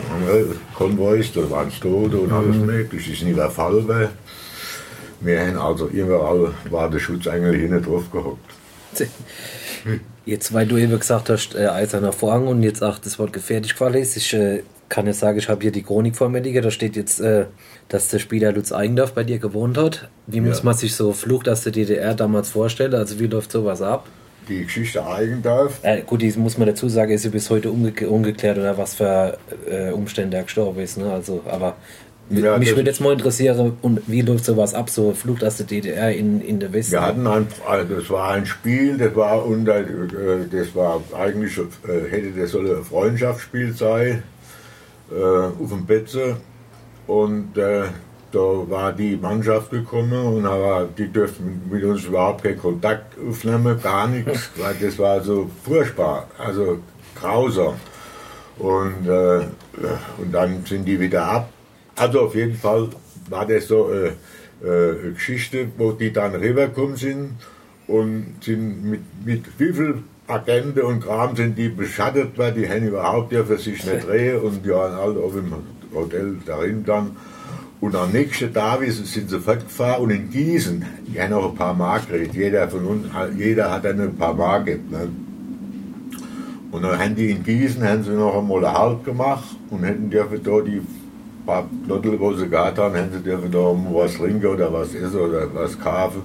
Konvois, 0.74 1.24
da 1.34 1.50
waren 1.50 1.70
Tote 1.80 2.18
und 2.18 2.32
alles 2.32 2.56
mhm. 2.56 2.66
mögliche. 2.66 3.10
Das 3.10 3.20
ist 3.20 3.24
nie 3.24 3.34
der 3.34 3.50
Fall, 3.50 3.86
weil 3.86 4.08
wir 5.20 5.40
haben 5.40 5.58
also 5.58 5.86
überall 5.88 6.52
war 6.70 6.88
der 6.90 6.98
Schutz 6.98 7.26
eigentlich 7.26 7.70
nicht 7.70 7.86
drauf 7.86 8.10
gehockt. 8.10 8.50
Jetzt, 10.24 10.52
weil 10.52 10.66
du 10.66 10.76
eben 10.76 10.98
gesagt 10.98 11.28
hast, 11.30 11.54
äh, 11.54 11.66
eiserner 11.66 12.12
Vorhang 12.12 12.46
und 12.46 12.62
jetzt 12.62 12.82
auch 12.82 12.98
das 12.98 13.18
Wort 13.18 13.32
gefährlich 13.32 13.72
gefallen 13.72 13.94
ist, 13.94 14.32
äh, 14.32 14.62
kann 14.90 15.06
jetzt 15.06 15.20
sagen, 15.20 15.38
ich 15.38 15.48
habe 15.48 15.62
hier 15.62 15.70
die 15.70 15.82
Chronik 15.82 16.16
vor 16.16 16.28
mir 16.28 16.40
liegen, 16.40 16.62
da 16.62 16.70
steht 16.70 16.96
jetzt, 16.96 17.20
äh, 17.20 17.46
dass 17.88 18.08
der 18.08 18.18
Spieler 18.18 18.52
Lutz 18.52 18.72
Eigendorf 18.72 19.14
bei 19.14 19.24
dir 19.24 19.38
gewohnt 19.38 19.78
hat. 19.78 20.10
Wie 20.26 20.38
ja. 20.38 20.42
muss 20.42 20.62
man 20.62 20.74
sich 20.74 20.94
so 20.94 21.12
Flucht 21.12 21.48
aus 21.48 21.62
der 21.62 21.72
DDR 21.72 22.14
damals 22.14 22.50
vorstellen? 22.50 22.94
Also 22.94 23.18
wie 23.18 23.26
läuft 23.26 23.52
sowas 23.52 23.80
ab? 23.80 24.06
Die 24.48 24.64
Geschichte 24.64 25.06
Eigendorf? 25.06 25.78
Äh, 25.82 26.02
gut, 26.02 26.22
die 26.22 26.32
muss 26.32 26.58
man 26.58 26.66
dazu 26.66 26.88
sagen, 26.88 27.12
ist 27.12 27.24
ja 27.24 27.30
bis 27.30 27.48
heute 27.48 27.70
unge 27.70 27.92
ungeklärt 28.06 28.58
oder 28.58 28.76
was 28.76 28.96
für 28.96 29.38
äh, 29.70 29.92
Umstände 29.92 30.36
er 30.36 30.42
gestorben 30.42 30.80
ist. 30.80 30.98
Ne? 30.98 31.10
Also, 31.10 31.42
aber 31.48 31.76
ja, 32.30 32.58
Mich 32.58 32.76
würde 32.76 32.88
jetzt 32.88 33.00
mal 33.00 33.12
interessieren, 33.12 33.76
und 33.82 34.02
wie 34.06 34.20
läuft 34.20 34.44
sowas 34.44 34.72
ab, 34.72 34.88
so 34.88 35.12
Flucht 35.14 35.42
aus 35.42 35.56
der 35.56 35.66
DDR 35.66 36.12
in, 36.12 36.40
in 36.40 36.60
der 36.60 36.72
Westen? 36.72 36.92
Wir 36.92 37.02
hatten 37.02 37.26
ein, 37.26 37.48
also 37.66 37.94
das 37.94 38.08
war 38.08 38.30
ein 38.30 38.46
Spiel, 38.46 38.98
das 38.98 39.16
war 39.16 39.44
unter, 39.44 39.78
äh, 39.78 40.46
das 40.50 40.74
war 40.76 41.02
eigentlich, 41.12 41.58
äh, 41.58 42.08
hätte 42.08 42.30
das 42.40 42.52
soll 42.52 42.70
ein 42.70 42.84
Freundschaftsspiel 42.84 43.72
sein, 43.72 44.22
auf 45.10 45.68
dem 45.70 45.86
Betze. 45.86 46.36
Und 47.06 47.56
äh, 47.58 47.84
da 48.30 48.38
war 48.38 48.92
die 48.92 49.16
Mannschaft 49.16 49.70
gekommen 49.70 50.36
und 50.36 50.46
aber 50.46 50.88
die 50.96 51.08
dürften 51.08 51.62
mit 51.68 51.82
uns 51.82 52.04
überhaupt 52.04 52.44
keinen 52.44 52.58
Kontakt 52.58 53.16
aufnehmen, 53.18 53.80
gar 53.82 54.06
nichts, 54.06 54.50
weil 54.56 54.74
das 54.80 54.98
war 54.98 55.20
so 55.20 55.50
furchtbar, 55.64 56.28
also 56.38 56.78
grausam. 57.20 57.74
Und, 58.58 59.08
äh, 59.08 59.40
und 60.18 60.32
dann 60.32 60.64
sind 60.64 60.84
die 60.84 61.00
wieder 61.00 61.24
ab 61.24 61.48
also 62.00 62.20
auf 62.20 62.34
jeden 62.34 62.54
Fall 62.54 62.88
war 63.28 63.46
das 63.46 63.68
so 63.68 63.86
eine, 63.86 64.16
äh, 64.64 64.66
äh, 64.66 65.00
eine 65.00 65.12
Geschichte, 65.12 65.68
wo 65.76 65.92
die 65.92 66.12
dann 66.12 66.34
rübergekommen 66.34 66.96
sind 66.96 67.32
und 67.86 68.36
sind 68.42 68.84
mit, 68.84 69.00
mit 69.24 69.44
wie 69.58 69.72
viel 69.72 70.02
Agenten 70.30 70.80
und 70.80 71.00
Kram 71.00 71.36
sind 71.36 71.58
die 71.58 71.68
beschattet 71.68 72.38
worden, 72.38 72.54
die 72.56 72.68
haben 72.68 72.86
überhaupt 72.86 73.32
ja 73.32 73.44
für 73.44 73.58
sich 73.58 73.84
nicht 73.84 74.06
drehen 74.08 74.40
und 74.40 74.64
die 74.64 74.70
waren 74.70 74.96
halt 74.96 75.16
auch 75.16 75.34
im 75.34 75.52
Hotel 75.94 76.36
darin 76.46 76.84
dann. 76.84 77.16
Und 77.80 77.96
am 77.96 78.10
nächsten 78.12 78.52
Tag 78.52 78.80
sind 78.84 79.30
sie 79.30 79.40
fortgefahren 79.40 80.02
und 80.02 80.10
in 80.10 80.30
Gießen, 80.30 80.84
die 81.06 81.20
haben 81.20 81.32
auch 81.32 81.50
ein 81.50 81.56
paar 81.56 81.74
Mark 81.74 82.08
gekriegt, 82.08 82.34
jeder 82.34 82.68
von 82.68 82.84
uns, 82.84 83.06
jeder 83.36 83.70
hat 83.70 83.84
dann 83.86 84.00
ein 84.00 84.16
paar 84.16 84.34
Mark 84.34 84.66
gegeben. 84.66 84.90
Ne? 84.90 85.08
Und 86.70 86.82
dann 86.82 86.98
haben 86.98 87.16
die 87.16 87.30
in 87.30 87.42
Gießen 87.42 87.82
haben 87.82 88.04
sie 88.04 88.10
noch 88.10 88.36
einmal 88.36 88.64
einen 88.64 88.78
Halt 88.78 89.04
gemacht 89.04 89.56
und 89.70 89.82
hätten 89.82 90.10
dürfen 90.10 90.42
da 90.42 90.60
die 90.60 90.82
paar 91.46 91.68
Knottel, 91.84 92.20
wo 92.20 92.32
sie 92.34 92.48
gehabt 92.48 92.78
haben, 92.78 92.94
hätten 92.94 93.12
sie 93.12 93.22
dürfen 93.22 93.50
da 93.50 93.58
was 93.58 94.14
trinken 94.14 94.46
oder 94.46 94.72
was 94.72 94.94
essen 94.94 95.18
oder 95.18 95.52
was 95.52 95.78
kaufen. 95.78 96.22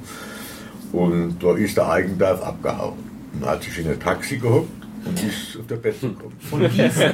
Und 0.91 1.37
da 1.41 1.55
ist 1.55 1.77
der 1.77 1.89
Eigendorf 1.89 2.43
abgehauen. 2.43 3.14
Und 3.39 3.45
hat 3.45 3.63
sich 3.63 3.79
in 3.79 3.89
ein 3.89 3.99
Taxi 3.99 4.37
gehockt 4.37 4.69
und 5.05 5.23
ist 5.23 5.57
auf 5.59 5.67
der 5.67 5.75
Bett 5.75 6.01
gekommen. 6.01 6.35
Von 6.39 6.61
Gießen. 6.61 7.01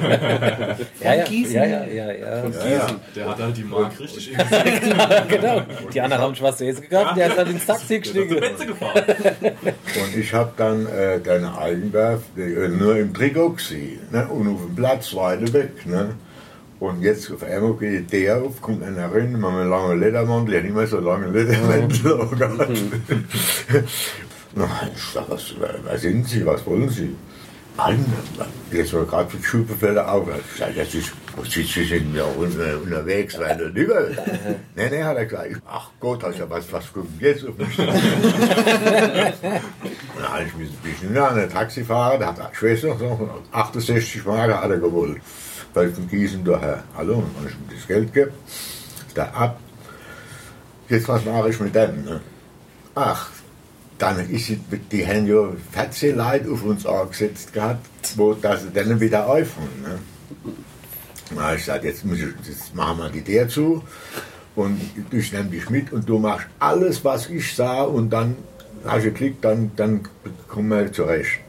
ja, 1.00 1.14
ja, 1.14 1.24
Gießen. 1.24 1.54
Ja, 1.54 1.64
ja, 1.64 1.84
ja, 1.84 2.12
ja. 2.12 2.42
Von 2.42 2.52
Gießen. 2.52 2.68
Ja, 2.68 3.00
Der 3.14 3.28
hat 3.28 3.38
halt 3.38 3.56
die 3.56 3.64
Mark 3.64 4.00
richtig 4.00 4.32
Genau. 5.28 5.62
Die 5.92 6.00
anderen 6.00 6.22
haben 6.22 6.34
schwarze 6.34 6.64
Käse 6.64 6.80
gekauft, 6.80 7.16
der 7.16 7.28
hat 7.28 7.38
dann 7.38 7.50
ins 7.50 7.66
Taxi 7.66 7.98
gestiegen. 8.00 8.28
gefahren. 8.28 9.04
Und 9.42 10.16
ich 10.16 10.32
habe 10.32 10.52
dann 10.56 10.86
äh, 10.86 11.20
den 11.20 11.44
Eigendorf 11.44 12.22
äh, 12.36 12.68
nur 12.68 12.96
im 12.96 13.12
Trikot 13.12 13.50
gesehen. 13.50 14.00
Ne? 14.10 14.26
Und 14.26 14.48
auf 14.48 14.64
dem 14.64 14.74
Platz 14.74 15.14
weiter 15.14 15.52
weg. 15.52 15.86
Ne? 15.86 16.14
Und 16.80 17.02
jetzt 17.02 17.30
auf 17.30 17.44
einmal 17.44 17.74
geht 17.74 18.12
der 18.12 18.42
auf, 18.42 18.60
kommt 18.60 18.82
einer 18.82 19.14
rein, 19.14 19.32
mit 19.32 19.44
einem 19.44 19.70
langen 19.70 20.00
Ledermantel, 20.00 20.54
ja 20.54 20.62
nicht 20.62 20.74
mehr 20.74 20.86
so 20.86 20.98
lange 20.98 21.28
Ledermantel 21.28 22.14
mhm. 22.68 23.84
Na, 24.54 24.68
ich 24.94 25.02
sag, 25.02 25.30
was, 25.30 25.54
wer 25.58 25.98
sind 25.98 26.28
Sie, 26.28 26.44
was 26.44 26.66
wollen 26.66 26.88
Sie? 26.88 27.16
Mann, 27.76 28.04
jetzt 28.70 28.92
war 28.92 29.06
gerade 29.06 29.34
die 29.34 29.42
Schubefälle 29.42 30.06
auf. 30.06 30.28
Ich 30.28 30.58
sag, 30.58 30.76
das 30.76 30.94
ist, 30.94 31.12
Sie, 31.50 31.62
Sie 31.62 31.84
sind 31.84 32.14
ja 32.14 32.24
unterwegs, 32.24 33.38
weil 33.38 33.56
du 33.56 33.68
lieber. 33.68 34.08
Nee, 34.76 34.90
nee, 34.90 35.02
hat 35.02 35.16
er 35.16 35.24
gesagt. 35.24 35.62
Ach 35.66 35.88
Gott, 35.98 36.22
also 36.22 36.50
was, 36.50 36.70
was 36.70 36.92
kommt 36.92 37.18
jetzt 37.20 37.46
auf 37.46 37.56
mich? 37.56 37.78
Und 37.78 37.88
dann 37.88 37.96
habe 40.28 40.44
ich 40.44 40.54
mich 40.54 40.68
ein 40.68 40.76
bisschen 40.82 41.16
an 41.16 41.36
der 41.36 41.48
Taxifahrer, 41.48 42.18
der 42.18 42.26
hat 42.28 42.40
eine 42.40 42.54
Schwester, 42.54 42.94
68 43.52 44.26
Mark 44.26 44.52
hat 44.52 44.70
er 44.70 44.78
gewollt 44.78 45.22
weil 45.74 45.92
von 45.92 46.08
Gießen 46.08 46.44
daher. 46.44 46.84
Hallo, 46.96 47.16
und 47.16 47.36
wenn 47.38 47.48
ich 47.48 47.54
ihm 47.54 47.76
das 47.76 47.86
Geld 47.86 48.12
gebe, 48.12 48.32
ist 49.06 49.16
der 49.16 49.34
ab. 49.34 49.58
Jetzt 50.88 51.08
was 51.08 51.24
mache 51.24 51.50
ich 51.50 51.60
mit 51.60 51.74
dem? 51.74 52.04
Ne? 52.04 52.20
Ach, 52.94 53.30
dann 53.98 54.28
ist 54.30 54.52
die, 54.90 55.06
haben 55.06 55.26
ja 55.26 55.48
14 55.72 56.16
Leute 56.16 56.50
auf 56.50 56.64
uns 56.64 56.86
angesetzt 56.86 57.52
gehabt, 57.52 57.86
wo 58.16 58.34
das 58.34 58.62
dann 58.72 59.00
wieder 59.00 59.26
aufhören. 59.26 59.82
Ne? 59.82 59.98
Na, 61.34 61.54
ich 61.54 61.60
gesagt, 61.60 61.84
jetzt, 61.84 62.04
jetzt 62.04 62.74
machen 62.74 62.98
wir 62.98 63.10
die 63.10 63.22
der 63.22 63.48
zu 63.48 63.82
und 64.54 64.80
ich 65.10 65.32
nehme 65.32 65.50
dich 65.50 65.70
mit 65.70 65.92
und 65.92 66.08
du 66.08 66.18
machst 66.18 66.46
alles, 66.58 67.04
was 67.04 67.30
ich 67.30 67.54
sah 67.54 67.82
und 67.82 68.10
dann 68.10 68.36
hast 68.84 69.04
du 69.04 69.10
geklickt, 69.10 69.44
dann, 69.44 69.70
dann 69.76 70.02
kommen 70.48 70.68
wir 70.68 70.92
zurecht. 70.92 71.40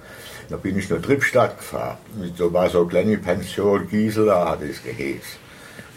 Da 0.50 0.58
bin 0.58 0.78
ich 0.78 0.90
nach 0.90 1.02
Trippstadt 1.02 1.58
gefahren. 1.58 1.98
Da 2.38 2.54
war 2.54 2.70
so 2.70 2.82
eine 2.82 2.88
kleine 2.88 3.18
Pension, 3.18 3.88
Gisela 3.88 4.52
hat 4.52 4.62
es 4.62 4.84
geheißen. 4.84 5.42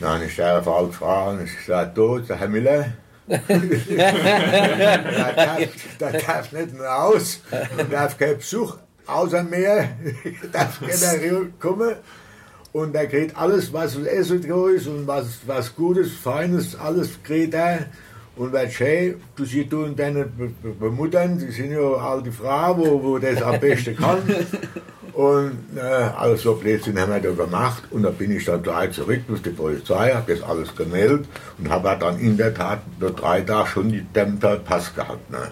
Dann 0.00 0.14
habe 0.14 0.24
ich 0.24 0.36
der 0.36 0.62
Fall 0.62 0.86
gefragt 0.86 1.38
und 1.38 1.44
ich 1.44 1.56
gesagt, 1.56 1.96
du, 1.96 2.20
Herr 2.26 2.48
Miller, 2.48 2.92
der, 3.28 3.40
darf, 5.98 6.52
nicht 6.52 6.74
mehr 6.74 7.02
aus, 7.02 7.40
der 7.76 7.84
darf 7.84 8.16
keinen 8.16 8.38
Besuch 8.38 8.76
außer 9.06 9.42
mir, 9.42 9.88
darf 10.52 10.80
keiner 10.80 11.46
kommen. 11.58 11.96
Und 12.72 12.94
er 12.94 13.06
kriegt 13.06 13.36
alles, 13.36 13.72
was 13.72 13.96
Essen 13.96 14.42
ist 14.42 14.86
und 14.86 15.06
was, 15.06 15.38
was 15.46 15.74
Gutes, 15.74 16.12
Feines, 16.12 16.76
alles 16.76 17.22
kriegt 17.22 17.54
er. 17.54 17.86
Und 18.36 18.52
was 18.52 18.74
schön, 18.74 19.16
du 19.34 19.44
siehst 19.46 19.72
du 19.72 19.84
und 19.84 19.98
deine 19.98 20.28
Muttern, 20.78 21.38
die 21.38 21.50
sind 21.50 21.72
ja 21.72 21.78
alte 21.78 22.30
Frauen, 22.30 22.78
wo, 22.78 23.02
wo 23.02 23.18
das 23.18 23.42
am 23.42 23.58
besten 23.58 23.96
kann. 23.96 24.18
Und 25.16 25.56
äh, 25.74 25.80
alles 25.80 26.42
so 26.42 26.56
Blödsinn 26.56 27.00
haben 27.00 27.10
wir 27.10 27.20
da 27.20 27.30
gemacht. 27.30 27.84
Und 27.90 28.02
da 28.02 28.10
bin 28.10 28.36
ich 28.36 28.44
dann 28.44 28.62
gleich 28.62 28.92
zurück 28.92 29.22
durch 29.26 29.40
die 29.40 29.48
Polizei, 29.48 30.12
habe 30.12 30.34
das 30.34 30.46
alles 30.46 30.76
gemeldet 30.76 31.26
und 31.56 31.70
habe 31.70 31.96
dann 31.98 32.20
in 32.20 32.36
der 32.36 32.52
Tat 32.52 32.80
nur 33.00 33.12
drei 33.12 33.40
Tage 33.40 33.66
schon 33.66 33.88
die 33.88 34.02
Dämmter 34.02 34.56
Pass 34.56 34.94
gehabt. 34.94 35.30
Ne? 35.30 35.50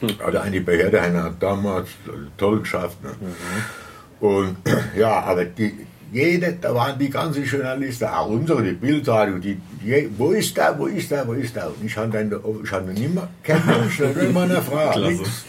Hm. 0.00 0.16
Also 0.24 0.38
eine 0.38 0.62
Behörde 0.62 1.02
hat 1.02 1.34
damals 1.40 1.90
toll 2.38 2.60
geschafft. 2.60 2.96
Ne? 3.02 3.10
Mhm. 3.20 4.26
Und 4.26 4.56
ja, 4.96 5.20
aber 5.20 5.44
die, 5.44 5.86
jede, 6.12 6.52
da 6.60 6.74
waren 6.74 6.98
die 6.98 7.08
ganzen 7.08 7.44
Journalisten, 7.44 8.04
auch 8.04 8.28
unsere, 8.28 8.62
die 8.62 8.72
Bildzeitung, 8.72 9.40
die, 9.40 9.58
die, 9.82 10.10
wo 10.18 10.32
ist 10.32 10.56
der, 10.56 10.78
wo 10.78 10.86
ist 10.86 11.10
der, 11.10 11.26
wo 11.26 11.32
ist 11.32 11.56
der? 11.56 11.68
Und 11.68 11.84
ich 11.84 11.96
habe 11.96 12.10
dann, 12.10 12.32
ich 12.62 12.70
habe 12.70 12.92
nicht 12.92 13.14
mehr, 13.14 13.28
kein 13.42 13.64
Mensch, 13.64 14.00
eine 14.02 14.62
Frage, 14.62 15.00
nichts. 15.00 15.44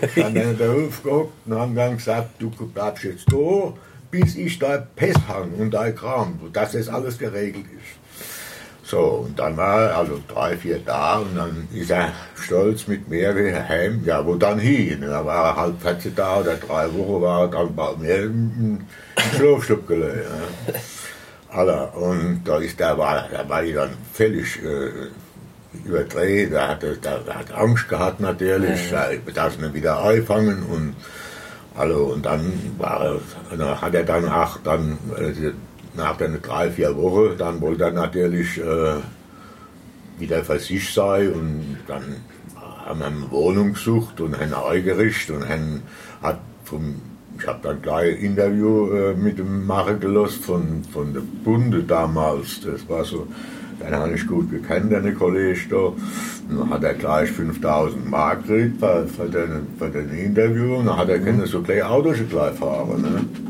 Ich 0.00 0.24
habe 0.24 0.32
dann 0.32 0.50
in 0.50 0.58
der 0.58 0.72
Hof 0.72 1.02
geguckt 1.02 1.32
und 1.46 1.58
haben 1.58 1.74
dann 1.74 1.96
gesagt, 1.96 2.30
du 2.38 2.50
bleibst 2.50 3.04
jetzt 3.04 3.26
da, 3.30 3.74
bis 4.10 4.36
ich 4.36 4.58
da 4.58 4.78
Pest 4.96 5.20
habe 5.28 5.48
und 5.58 5.70
da 5.72 5.90
Kram, 5.90 6.40
dass 6.52 6.72
das 6.72 6.88
alles 6.88 7.18
geregelt 7.18 7.66
ist. 7.66 7.97
So, 8.88 9.26
und 9.26 9.38
dann 9.38 9.54
war 9.58 9.82
er 9.82 9.98
also 9.98 10.18
drei, 10.26 10.56
vier 10.56 10.78
da 10.78 11.18
und 11.18 11.36
dann 11.36 11.68
ist 11.74 11.90
er 11.90 12.10
stolz 12.36 12.86
mit 12.86 13.06
mir 13.06 13.34
heim, 13.68 14.02
ja, 14.06 14.24
wo 14.24 14.34
dann 14.34 14.58
hin? 14.58 15.02
Da 15.02 15.26
war 15.26 15.44
er 15.44 15.56
halb 15.56 15.82
14 15.82 16.14
da 16.14 16.38
oder 16.38 16.54
drei 16.54 16.86
Wochen 16.94 17.20
war 17.20 17.42
er 17.42 17.48
dann 17.48 17.76
bei 17.76 17.96
mir 17.98 18.22
im, 18.22 18.80
Schlafstub 19.36 19.86
gelegen. 19.86 20.22
Ja. 20.72 20.74
Alter, 21.50 21.94
und 21.98 22.40
da 22.46 22.56
ist 22.56 22.80
der, 22.80 22.96
war, 22.96 23.28
da 23.30 23.46
war 23.46 23.62
ich 23.62 23.74
dann 23.74 23.90
völlig 24.14 24.58
äh, 24.64 25.86
überdreht, 25.86 26.54
da 26.54 26.68
hat, 26.68 26.82
er, 26.82 26.96
da, 26.96 27.18
da 27.26 27.34
hat 27.34 27.52
Angst 27.52 27.90
gehabt 27.90 28.20
natürlich, 28.20 28.90
ja. 28.90 29.08
da 29.26 29.32
darf 29.32 29.58
ihn 29.58 29.74
wieder 29.74 30.02
einfangen 30.02 30.62
und 30.62 30.96
also, 31.76 32.06
und 32.06 32.24
dann 32.24 32.52
war 32.78 33.20
er, 33.50 33.80
hat 33.82 33.94
er 33.94 34.04
dann 34.04 34.28
auch 34.30 34.56
dann 34.64 34.98
äh, 35.18 35.52
nach 35.98 36.16
den 36.16 36.40
drei, 36.40 36.70
vier 36.70 36.96
Wochen, 36.96 37.36
dann 37.36 37.60
wollte 37.60 37.84
er 37.84 37.90
natürlich 37.90 38.58
äh, 38.58 38.94
wieder 40.18 40.42
für 40.44 40.58
sich 40.58 40.92
sein 40.94 41.32
und 41.32 41.76
dann 41.86 42.16
haben 42.86 43.00
wir 43.00 43.06
eine 43.06 43.30
Wohnung 43.30 43.74
gesucht 43.74 44.20
und 44.20 44.34
ein 44.34 44.54
eingerichtet 44.54 45.36
und 45.36 45.42
ein, 45.42 45.82
hat 46.22 46.40
vom, 46.64 46.94
ich 47.38 47.46
habe 47.46 47.58
dann 47.62 47.82
gleich 47.82 48.16
ein 48.16 48.24
Interview 48.24 48.90
äh, 48.92 49.14
mit 49.14 49.38
dem 49.38 49.66
machen 49.66 50.00
gelassen 50.00 50.42
von, 50.42 50.84
von 50.90 51.12
der 51.12 51.22
Bunde 51.44 51.82
damals, 51.82 52.60
das 52.62 52.88
war 52.88 53.04
so, 53.04 53.26
den 53.80 53.94
habe 53.94 54.14
ich 54.14 54.26
gut 54.26 54.50
gekannt, 54.50 54.90
den 54.90 55.14
Kollege 55.14 55.60
da. 55.70 55.92
Dann 56.48 56.70
hat 56.70 56.82
er 56.82 56.94
gleich 56.94 57.30
5000 57.30 58.10
Mark 58.10 58.46
gekriegt 58.46 58.80
für, 58.80 59.06
für, 59.06 59.28
den, 59.28 59.66
für 59.78 59.88
den 59.88 60.10
Interview 60.10 60.76
und 60.76 60.86
dann 60.86 60.96
hat 60.96 61.10
er 61.10 61.20
mhm. 61.20 61.44
so 61.46 61.60
gleich 61.60 61.84
Autos 61.84 62.16
gleich 62.28 62.54
fahren. 62.56 63.02
Ne? 63.02 63.47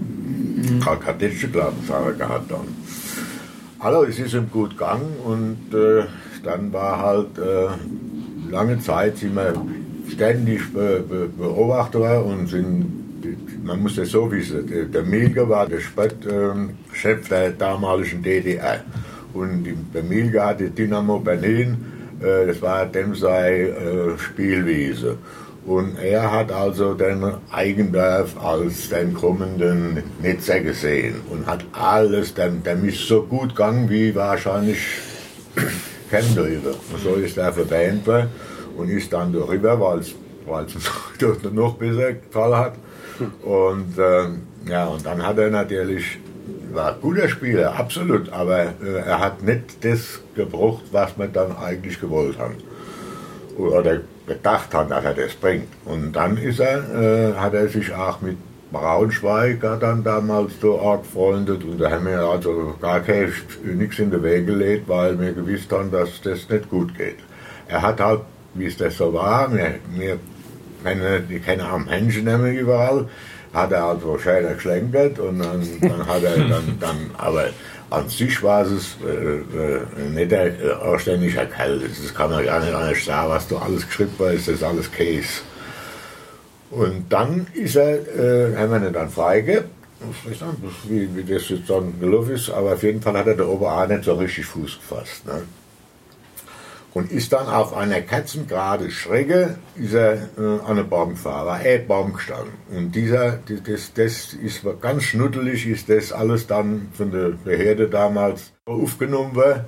Mhm. 0.59 0.81
Kadettenfahrer 0.81 2.13
gehabt 2.13 2.51
dann. 2.51 2.69
Also 3.79 4.05
es 4.05 4.19
ist 4.19 4.35
ihm 4.35 4.51
gut 4.51 4.71
gegangen 4.71 5.17
und 5.25 5.73
äh, 5.73 6.05
dann 6.43 6.73
war 6.73 7.01
halt 7.01 7.39
äh, 7.39 8.51
lange 8.51 8.81
Zeit 8.81 9.19
sind 9.19 9.37
wir 9.37 9.53
ständig 10.11 10.73
be, 10.73 11.05
be, 11.09 11.29
Beobachter 11.29 12.25
und 12.25 12.49
sind, 12.49 13.65
man 13.65 13.81
muss 13.83 13.97
das 13.97 14.11
so 14.11 14.31
wissen, 14.33 14.91
der, 14.93 15.03
Milger 15.03 15.49
war 15.49 15.69
der 15.69 15.81
Sportchef 15.81 17.29
der 17.29 17.51
damaligen 17.51 18.23
DDR 18.23 18.81
und 19.35 19.65
der 19.95 20.03
Milger 20.03 20.47
hatte 20.47 20.71
Dynamo 20.71 21.21
Berlin, 21.21 21.77
äh, 22.21 22.47
das 22.47 22.61
war 22.61 22.87
dem 22.87 23.15
sei 23.15 23.65
äh, 23.65 24.19
Spielwiese. 24.19 25.19
Und 25.69 25.99
er 25.99 26.33
hat 26.33 26.51
also 26.51 26.95
den 26.95 27.23
Eigendorf 27.51 28.43
als 28.43 28.89
den 28.89 29.13
kommenden 29.13 30.03
Netzer 30.23 30.61
gesehen 30.61 31.17
und 31.29 31.47
hat 31.47 31.63
alles, 31.73 32.33
dem, 32.33 32.63
dem 32.63 32.89
ist 32.89 33.07
so 33.07 33.23
gut 33.25 33.51
gegangen 33.51 33.91
wie 33.91 34.15
wahrscheinlich 34.15 34.79
kein 36.11 36.35
Leute. 36.35 36.71
Und 36.71 37.03
so 37.05 37.17
ist 37.17 37.37
er 37.37 37.53
verbänt 37.53 38.09
und 38.79 38.89
ist 38.89 39.13
dann 39.13 39.31
darüber, 39.31 39.79
weil 39.79 39.99
es 39.99 40.15
noch 41.53 41.75
besser 41.75 42.15
gefallen 42.15 42.57
hat. 42.57 42.75
Und 43.43 43.99
äh, 43.99 44.71
ja, 44.71 44.87
und 44.87 45.05
dann 45.05 45.23
hat 45.23 45.37
er 45.37 45.51
natürlich, 45.51 46.19
war 46.73 46.95
ein 46.95 47.01
guter 47.03 47.29
Spieler, 47.29 47.79
absolut, 47.79 48.33
aber 48.33 48.73
äh, 48.83 49.01
er 49.05 49.21
hat 49.21 49.43
nicht 49.43 49.85
das 49.85 50.19
gebraucht, 50.35 50.85
was 50.93 51.19
wir 51.19 51.27
dann 51.27 51.55
eigentlich 51.59 52.01
gewollt 52.01 52.39
haben. 52.39 52.55
Oder 53.59 54.01
gedacht 54.29 54.73
hat, 54.75 54.91
dass 54.91 55.05
er 55.05 55.15
das 55.15 55.35
bringt. 55.35 55.69
Und 55.85 56.13
dann 56.13 56.37
ist 56.37 56.61
er, 56.61 56.79
äh, 56.79 57.35
hat 57.35 57.55
er 57.55 57.69
sich 57.69 57.93
auch 57.93 58.21
mit 58.21 58.37
Braunschweiger 58.71 59.77
dann 59.77 60.05
damals 60.05 60.53
so 60.61 60.81
arg 60.81 61.03
gefreundet 61.03 61.65
und 61.65 61.81
da 61.81 61.91
haben 61.91 62.07
wir 62.07 62.21
also 62.21 62.75
gar 62.81 63.01
nichts 63.01 63.99
in 63.99 64.11
den 64.11 64.23
Weg 64.23 64.47
gelegt, 64.47 64.89
weil 64.89 65.19
wir 65.19 65.33
gewusst 65.33 65.73
haben, 65.73 65.91
dass 65.91 66.21
das 66.21 66.49
nicht 66.49 66.69
gut 66.69 66.97
geht. 66.97 67.17
Er 67.67 67.83
hat 67.83 68.01
halt, 68.01 68.21
wie 68.55 68.67
es 68.67 68.77
das 68.77 68.97
so 68.97 69.13
war, 69.13 69.51
wir, 69.53 69.77
wir 69.95 70.19
kennen, 70.85 71.27
die 71.29 71.41
kennen 71.41 71.63
auch 71.63 71.79
Menschen 71.79 72.25
nämlich 72.25 72.59
überall, 72.59 73.09
hat 73.55 73.73
er 73.73 73.85
also 73.85 74.19
schön 74.19 74.47
geschlenkert 74.55 75.19
und 75.19 75.39
dann, 75.39 75.67
dann 75.81 76.07
hat 76.07 76.23
er 76.23 76.37
dann, 76.37 76.79
dann 76.79 77.11
aber 77.17 77.47
an 77.91 78.09
sich 78.09 78.43
war 78.43 78.67
es 78.67 78.97
äh, 79.05 79.39
äh, 79.39 80.11
nicht 80.15 80.31
der 80.31 80.61
äh, 80.61 80.73
anständiger 80.73 81.47
Kerl. 81.47 81.81
Das 81.81 82.15
kann 82.15 82.31
man 82.31 82.45
ja 82.45 82.59
nicht 82.59 82.75
anders 82.75 83.05
sagen, 83.05 83.31
was 83.31 83.49
da 83.49 83.57
alles 83.57 83.87
geschrieben 83.87 84.13
das 84.19 84.49
ist 84.49 84.63
alles 84.63 84.91
Case. 84.93 85.41
Und 86.71 87.11
dann 87.11 87.47
ist 87.55 87.77
er, 87.77 87.95
äh, 87.95 88.57
haben 88.57 88.73
wir 88.73 88.89
ihn 88.89 88.93
dann 88.93 89.09
freigegeben. 89.09 89.71
Wie, 90.85 91.09
wie 91.17 91.25
das 91.25 91.49
jetzt 91.49 91.69
dann 91.69 91.99
gelaufen 91.99 92.35
ist, 92.35 92.51
aber 92.51 92.75
auf 92.75 92.83
jeden 92.83 93.01
Fall 93.01 93.17
hat 93.17 93.27
er 93.27 93.35
der 93.35 93.49
Ober 93.49 93.87
nicht 93.87 94.05
so 94.05 94.15
richtig 94.15 94.47
Fuß 94.47 94.79
gefasst. 94.79 95.27
Ne? 95.27 95.43
Und 96.95 97.13
ist 97.13 97.33
dann 97.33 97.47
auf 97.47 97.77
einer 97.77 98.01
katzengerade 98.01 98.91
Schräge 98.91 99.57
ist 99.77 99.95
er, 99.95 100.15
äh, 100.15 100.61
an 100.67 100.77
den 100.77 100.89
Baum 100.89 101.11
gefahren, 101.11 101.47
war 101.47 101.61
er 101.61 101.79
Baum 101.81 102.15
gestanden. 102.15 102.55
Und 102.71 102.93
dieser, 102.93 103.39
das, 103.47 103.93
das 103.93 104.33
ist 104.35 104.63
ganz 104.81 105.05
schnuddelig, 105.05 105.67
ist 105.67 105.89
das 105.89 106.13
alles 106.13 106.47
dann 106.47 106.89
von 106.93 107.11
der 107.11 107.31
Behörde 107.45 107.89
damals 107.89 108.53
aufgenommen 108.65 109.35
worden. 109.35 109.65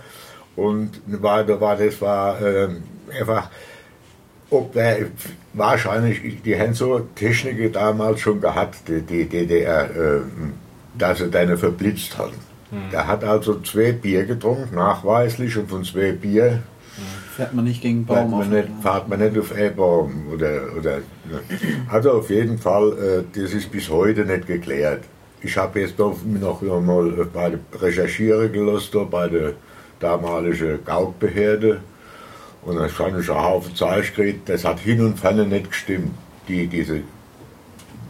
Und 0.57 1.01
war, 1.07 1.45
da 1.45 1.61
war, 1.61 1.77
das 1.77 2.01
war 2.01 2.41
äh, 2.41 2.69
einfach, 3.19 3.51
ob 4.51 4.73
der, 4.73 5.07
wahrscheinlich, 5.53 6.43
die 6.43 6.59
haben 6.59 6.75
so 6.75 7.01
Techniken 7.15 7.73
damals 7.73 8.21
schon 8.21 8.41
gehabt, 8.41 8.89
die, 8.89 9.03
die 9.03 9.29
DDR, 9.29 9.91
äh, 9.91 10.21
dass 10.99 11.19
sie 11.19 11.31
deine 11.31 11.57
verblitzt 11.57 12.19
haben. 12.19 12.35
Hm. 12.71 12.91
Der 12.91 13.07
hat 13.07 13.25
also 13.25 13.61
zwei 13.61 13.93
Bier 13.93 14.25
getrunken, 14.25 14.75
nachweislich, 14.75 15.57
und 15.57 15.69
von 15.69 15.85
zwei 15.85 16.13
Bier 16.13 16.63
Fährt 17.37 17.55
man 17.55 17.65
nicht 17.65 17.83
gegen 17.83 18.05
Baum 18.05 18.31
man 18.31 18.51
nicht, 18.51 18.69
Fährt 18.83 19.09
man 19.09 19.21
nicht 19.21 19.39
auf 19.39 19.53
einen 19.53 19.75
Baum. 19.75 20.27
Oder, 20.33 20.63
oder, 20.77 20.99
also 21.89 22.13
auf 22.13 22.31
jeden 22.31 22.59
Fall, 22.59 23.25
äh, 23.35 23.41
das 23.41 23.53
ist 23.53 23.71
bis 23.71 23.89
heute 23.89 24.25
nicht 24.25 24.47
geklärt. 24.47 25.05
Ich 25.43 25.57
habe 25.57 25.81
jetzt 25.81 25.99
noch, 25.99 26.19
noch 26.25 26.61
mal 26.63 27.27
bei 27.33 27.51
der 27.51 27.81
recherchieren 27.81 28.53
gelassen, 28.53 29.09
bei 29.11 29.29
der 29.29 29.55
damaligen 29.99 30.85
Gaukbehörde. 30.85 31.81
Und 32.63 32.77
da 32.77 32.83
habe 32.83 32.91
ich 32.91 33.01
einen 33.01 33.43
Haufen 33.43 33.75
Zeit 33.75 34.15
gekriegt, 34.15 34.49
das 34.49 34.65
hat 34.65 34.81
hin 34.81 35.01
und 35.01 35.19
vorne 35.19 35.47
nicht 35.47 35.71
gestimmt. 35.71 36.13
Die, 36.47 36.67
diese 36.67 37.01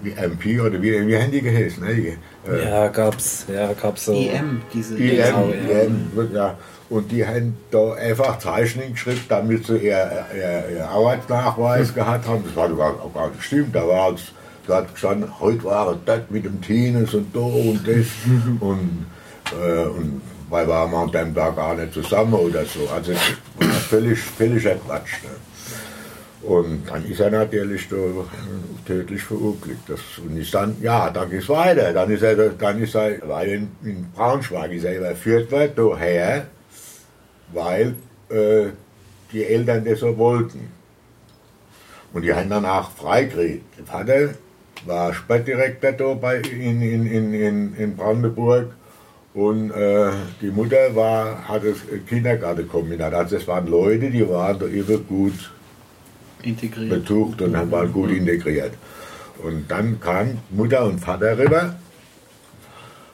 wie 0.02 0.12
MP 0.12 0.60
oder 0.60 0.80
wie, 0.80 1.06
wie 1.06 1.16
haben 1.16 1.30
die 1.30 1.42
geheißen? 1.42 1.84
Ne? 1.84 2.16
Äh, 2.48 2.64
ja, 2.68 2.88
gab's, 2.88 3.46
ja, 3.52 3.72
gab's 3.74 4.06
so. 4.06 4.12
EM, 4.12 4.62
diese 4.72 4.96
EM, 4.96 5.52
EM, 5.52 6.10
EM, 6.16 6.34
ja. 6.34 6.56
Und 6.90 7.12
die 7.12 7.24
haben 7.24 7.56
da 7.70 7.94
einfach 7.94 8.40
Zeichnungen 8.40 8.94
geschrieben, 8.94 9.24
damit 9.28 9.64
sie 9.64 9.76
ihr, 9.76 10.26
ihr, 10.34 10.76
ihr 10.76 10.88
Arbeitsnachweis 10.88 11.94
gehabt 11.94 12.26
haben. 12.26 12.42
Das 12.44 12.60
hat 12.60 12.76
gar, 12.76 12.94
auch 13.00 13.14
gar 13.14 13.28
nicht 13.28 13.38
gestimmt. 13.38 13.76
Da 13.76 13.86
war 13.86 14.12
es, 14.12 14.32
da 14.66 14.78
hat 14.78 14.92
gestanden, 14.92 15.30
heute 15.38 15.62
war 15.64 15.96
das 16.04 16.22
mit 16.30 16.44
dem 16.44 16.60
Tines 16.60 17.14
und 17.14 17.34
da 17.34 17.38
und 17.38 17.86
das. 17.86 18.06
und, 18.60 19.06
äh, 19.52 19.84
und 19.84 20.20
weil 20.48 20.66
wir 20.66 20.92
waren 20.92 21.12
dann 21.12 21.32
da 21.32 21.50
gar 21.50 21.76
nicht 21.76 21.94
zusammen 21.94 22.34
oder 22.34 22.64
so. 22.64 22.80
Also 22.92 23.12
völlig, 23.88 24.18
völliger 24.18 24.74
Quatsch. 24.74 25.22
Ne? 25.22 25.30
Und 26.42 26.90
dann 26.90 27.04
ist 27.04 27.20
er 27.20 27.30
natürlich 27.30 27.88
da 27.88 27.96
tödlich 28.84 29.22
verunglückt. 29.22 29.88
Das, 29.88 30.00
und 30.18 30.36
ist 30.36 30.52
dann, 30.52 30.74
ja, 30.80 31.08
dann 31.10 31.30
geht 31.30 31.42
es 31.42 31.48
weiter. 31.48 31.92
Dann 31.92 32.10
ist 32.10 32.22
er, 32.22 32.48
dann 32.48 32.82
ist 32.82 32.96
er, 32.96 33.16
weil 33.28 33.48
in, 33.48 33.68
in 33.84 34.10
Braunschweig 34.12 34.72
ist 34.72 34.84
er 34.84 34.96
überführt 34.96 35.52
worden, 35.52 35.72
daher 35.76 36.46
weil 37.52 37.94
äh, 38.28 38.70
die 39.32 39.44
Eltern 39.44 39.84
das 39.84 40.00
so 40.00 40.16
wollten. 40.16 40.68
Und 42.12 42.22
die 42.22 42.34
haben 42.34 42.50
dann 42.50 42.66
auch 42.66 42.90
freigekriegt. 42.90 43.78
Der 43.78 43.86
Vater 43.86 44.34
war 44.86 45.14
Sportdirektor 45.14 45.92
da 45.92 46.14
bei, 46.14 46.36
in, 46.38 46.82
in, 46.82 47.34
in, 47.34 47.74
in 47.76 47.96
Brandenburg 47.96 48.72
und 49.32 49.70
äh, 49.70 50.10
die 50.40 50.50
Mutter 50.50 50.94
war, 50.96 51.46
hat 51.46 51.62
das 51.64 51.78
Kindergartenkombinat. 52.08 53.14
Also 53.14 53.36
es 53.36 53.46
waren 53.46 53.66
Leute, 53.68 54.10
die 54.10 54.28
waren 54.28 54.58
da 54.58 54.66
immer 54.66 54.98
gut 54.98 55.52
integriert. 56.42 56.90
betucht 56.90 57.42
und 57.42 57.52
dann 57.52 57.70
waren 57.70 57.92
gut 57.92 58.10
integriert. 58.10 58.72
Und 59.42 59.70
dann 59.70 60.00
kam 60.00 60.38
Mutter 60.50 60.84
und 60.84 60.98
Vater 60.98 61.38
rüber 61.38 61.76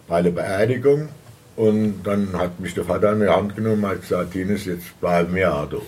bei 0.08 0.22
der 0.22 0.30
Beerdigung 0.30 1.08
und 1.56 2.02
dann 2.04 2.32
hat 2.34 2.60
mich 2.60 2.74
der 2.74 2.84
Vater 2.84 3.10
an 3.10 3.20
die 3.20 3.28
Hand 3.28 3.56
genommen 3.56 3.84
und 3.84 3.90
hat 3.90 4.02
gesagt, 4.02 4.32
Tines, 4.32 4.66
jetzt 4.66 5.00
bleiben 5.00 5.34
wir 5.34 5.54
auch 5.54 5.68
da. 5.68 5.78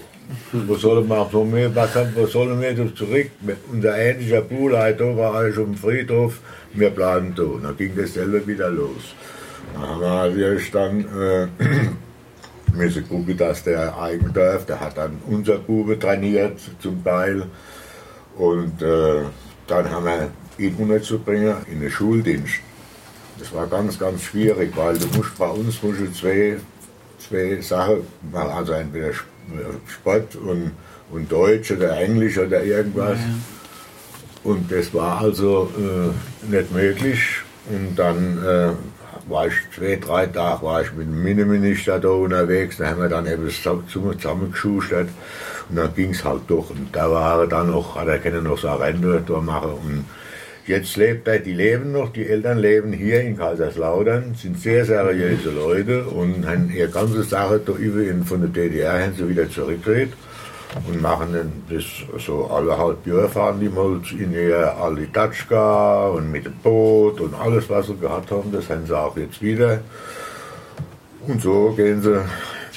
Wo 0.53 0.75
sollen 0.75 1.09
wir, 1.09 1.29
wo 1.33 1.45
wir, 1.53 1.75
was, 1.75 1.91
wo 2.15 2.27
sollen 2.27 2.61
wir 2.61 2.75
da 2.75 2.95
zurück? 2.95 3.31
Unser 3.73 3.97
ähnlicher 3.97 4.43
da 4.43 5.17
war 5.17 5.47
auf 5.47 5.55
dem 5.55 5.75
Friedhof, 5.75 6.41
wir 6.75 6.91
bleiben 6.91 7.35
da. 7.35 7.45
Und 7.45 7.65
dann 7.65 7.77
ging 7.77 7.97
das 7.97 8.15
selber 8.15 8.47
wieder 8.47 8.71
los. 8.71 9.15
Da 9.75 9.81
haben 9.81 10.01
wir 10.01 10.09
natürlich 10.09 10.71
dann 10.71 11.01
äh, 11.01 11.47
müssen 12.77 13.09
gucken, 13.09 13.37
dass 13.37 13.65
der 13.65 13.99
Eigendorf, 13.99 14.67
der 14.67 14.81
hat 14.81 14.99
dann 14.99 15.19
unser 15.27 15.59
Bube 15.59 15.99
trainiert 15.99 16.59
zum 16.79 17.03
Teil. 17.03 17.45
Und 18.37 18.83
äh, 18.83 19.23
dann 19.67 19.91
haben 19.91 20.05
wir 20.05 20.31
ihn 20.59 20.75
unterzubringen 20.77 21.57
in 21.71 21.81
den 21.81 21.91
Schuldienst. 21.91 22.68
Das 23.39 23.53
war 23.55 23.67
ganz, 23.67 23.99
ganz 23.99 24.23
schwierig, 24.23 24.77
weil 24.77 24.99
du 24.99 25.07
musst 25.17 25.37
bei 25.39 25.49
uns 25.49 25.83
musst 25.83 26.01
du 26.01 26.13
zwei, 26.13 26.57
zwei 27.19 27.61
Sachen 27.61 28.03
machen, 28.33 28.51
also 28.51 28.73
entweder 28.73 29.13
Sport 29.87 30.37
und, 30.37 30.73
und 31.11 31.31
Deutsch 31.31 31.71
oder 31.71 31.97
Englisch 31.99 32.39
oder 32.39 32.63
irgendwas. 32.63 33.19
Ja. 33.19 34.51
Und 34.51 34.71
das 34.71 34.93
war 34.95 35.21
also 35.21 35.71
äh, 35.77 36.51
nicht 36.51 36.73
möglich. 36.73 37.21
Und 37.69 37.97
dann 37.97 38.39
äh, 38.45 38.71
war 39.31 39.47
ich 39.47 39.55
zwei, 39.75 39.97
drei 39.97 40.27
Tage 40.27 40.63
war 40.63 40.83
ich 40.83 40.93
mit 40.93 41.07
dem 41.07 41.27
Innenminister 41.27 41.99
da 41.99 42.09
unterwegs. 42.09 42.79
Da 42.79 42.89
haben 42.89 43.01
wir 43.01 43.09
dann 43.09 43.27
eben 43.27 43.49
zusammengeschustert. 43.51 45.09
Und 45.69 45.77
dann 45.77 45.95
ging 45.95 46.11
es 46.11 46.25
halt 46.25 46.43
durch. 46.49 46.71
Und 46.71 46.89
da 46.93 47.11
war 47.11 47.41
er 47.41 47.47
dann 47.47 47.71
noch, 47.71 47.97
hat 47.97 48.09
er 48.09 48.19
können 48.19 48.45
noch 48.45 48.59
so 48.59 48.69
eine 48.69 48.81
Rente 48.81 49.33
machen. 49.41 49.73
Und 49.73 50.05
jetzt 50.69 50.97
lebt 50.97 51.27
er, 51.27 51.39
die 51.39 51.53
leben 51.53 51.93
noch, 51.93 52.13
die 52.13 52.27
Eltern 52.27 52.59
leben 52.59 52.93
hier 52.93 53.23
in 53.23 53.37
Kaiserslautern, 53.37 54.35
sind 54.35 54.59
sehr 54.61 54.85
seriöse 54.85 55.51
Leute 55.51 56.05
und 56.05 56.47
haben 56.47 56.71
ihre 56.71 56.89
ganze 56.89 57.23
Sache 57.23 57.61
da 57.65 57.73
über 57.73 58.25
von 58.25 58.41
der 58.41 58.51
DDR 58.51 59.03
haben 59.03 59.15
sie 59.17 59.29
wieder 59.29 59.51
zurückgedreht 59.51 60.13
und 60.87 61.01
machen 61.01 61.33
dann 61.33 61.53
das 61.71 61.85
so 62.25 62.47
alle 62.47 62.77
halb 62.77 63.07
Jahre 63.07 63.29
fahren 63.29 63.61
die 63.61 63.69
mal 63.69 64.01
in 64.19 64.33
ihr 64.33 64.77
Alitatschka 64.77 66.09
und 66.09 66.31
mit 66.31 66.45
dem 66.45 66.55
Boot 66.63 67.21
und 67.21 67.35
alles, 67.35 67.69
was 67.71 67.87
sie 67.87 67.97
gehabt 67.97 68.31
haben, 68.31 68.53
das 68.53 68.69
haben 68.69 68.87
sie 68.87 68.97
auch 68.97 69.17
jetzt 69.17 69.41
wieder. 69.41 69.81
Und 71.27 71.43
so 71.43 71.73
gehen 71.73 72.03
sie 72.03 72.23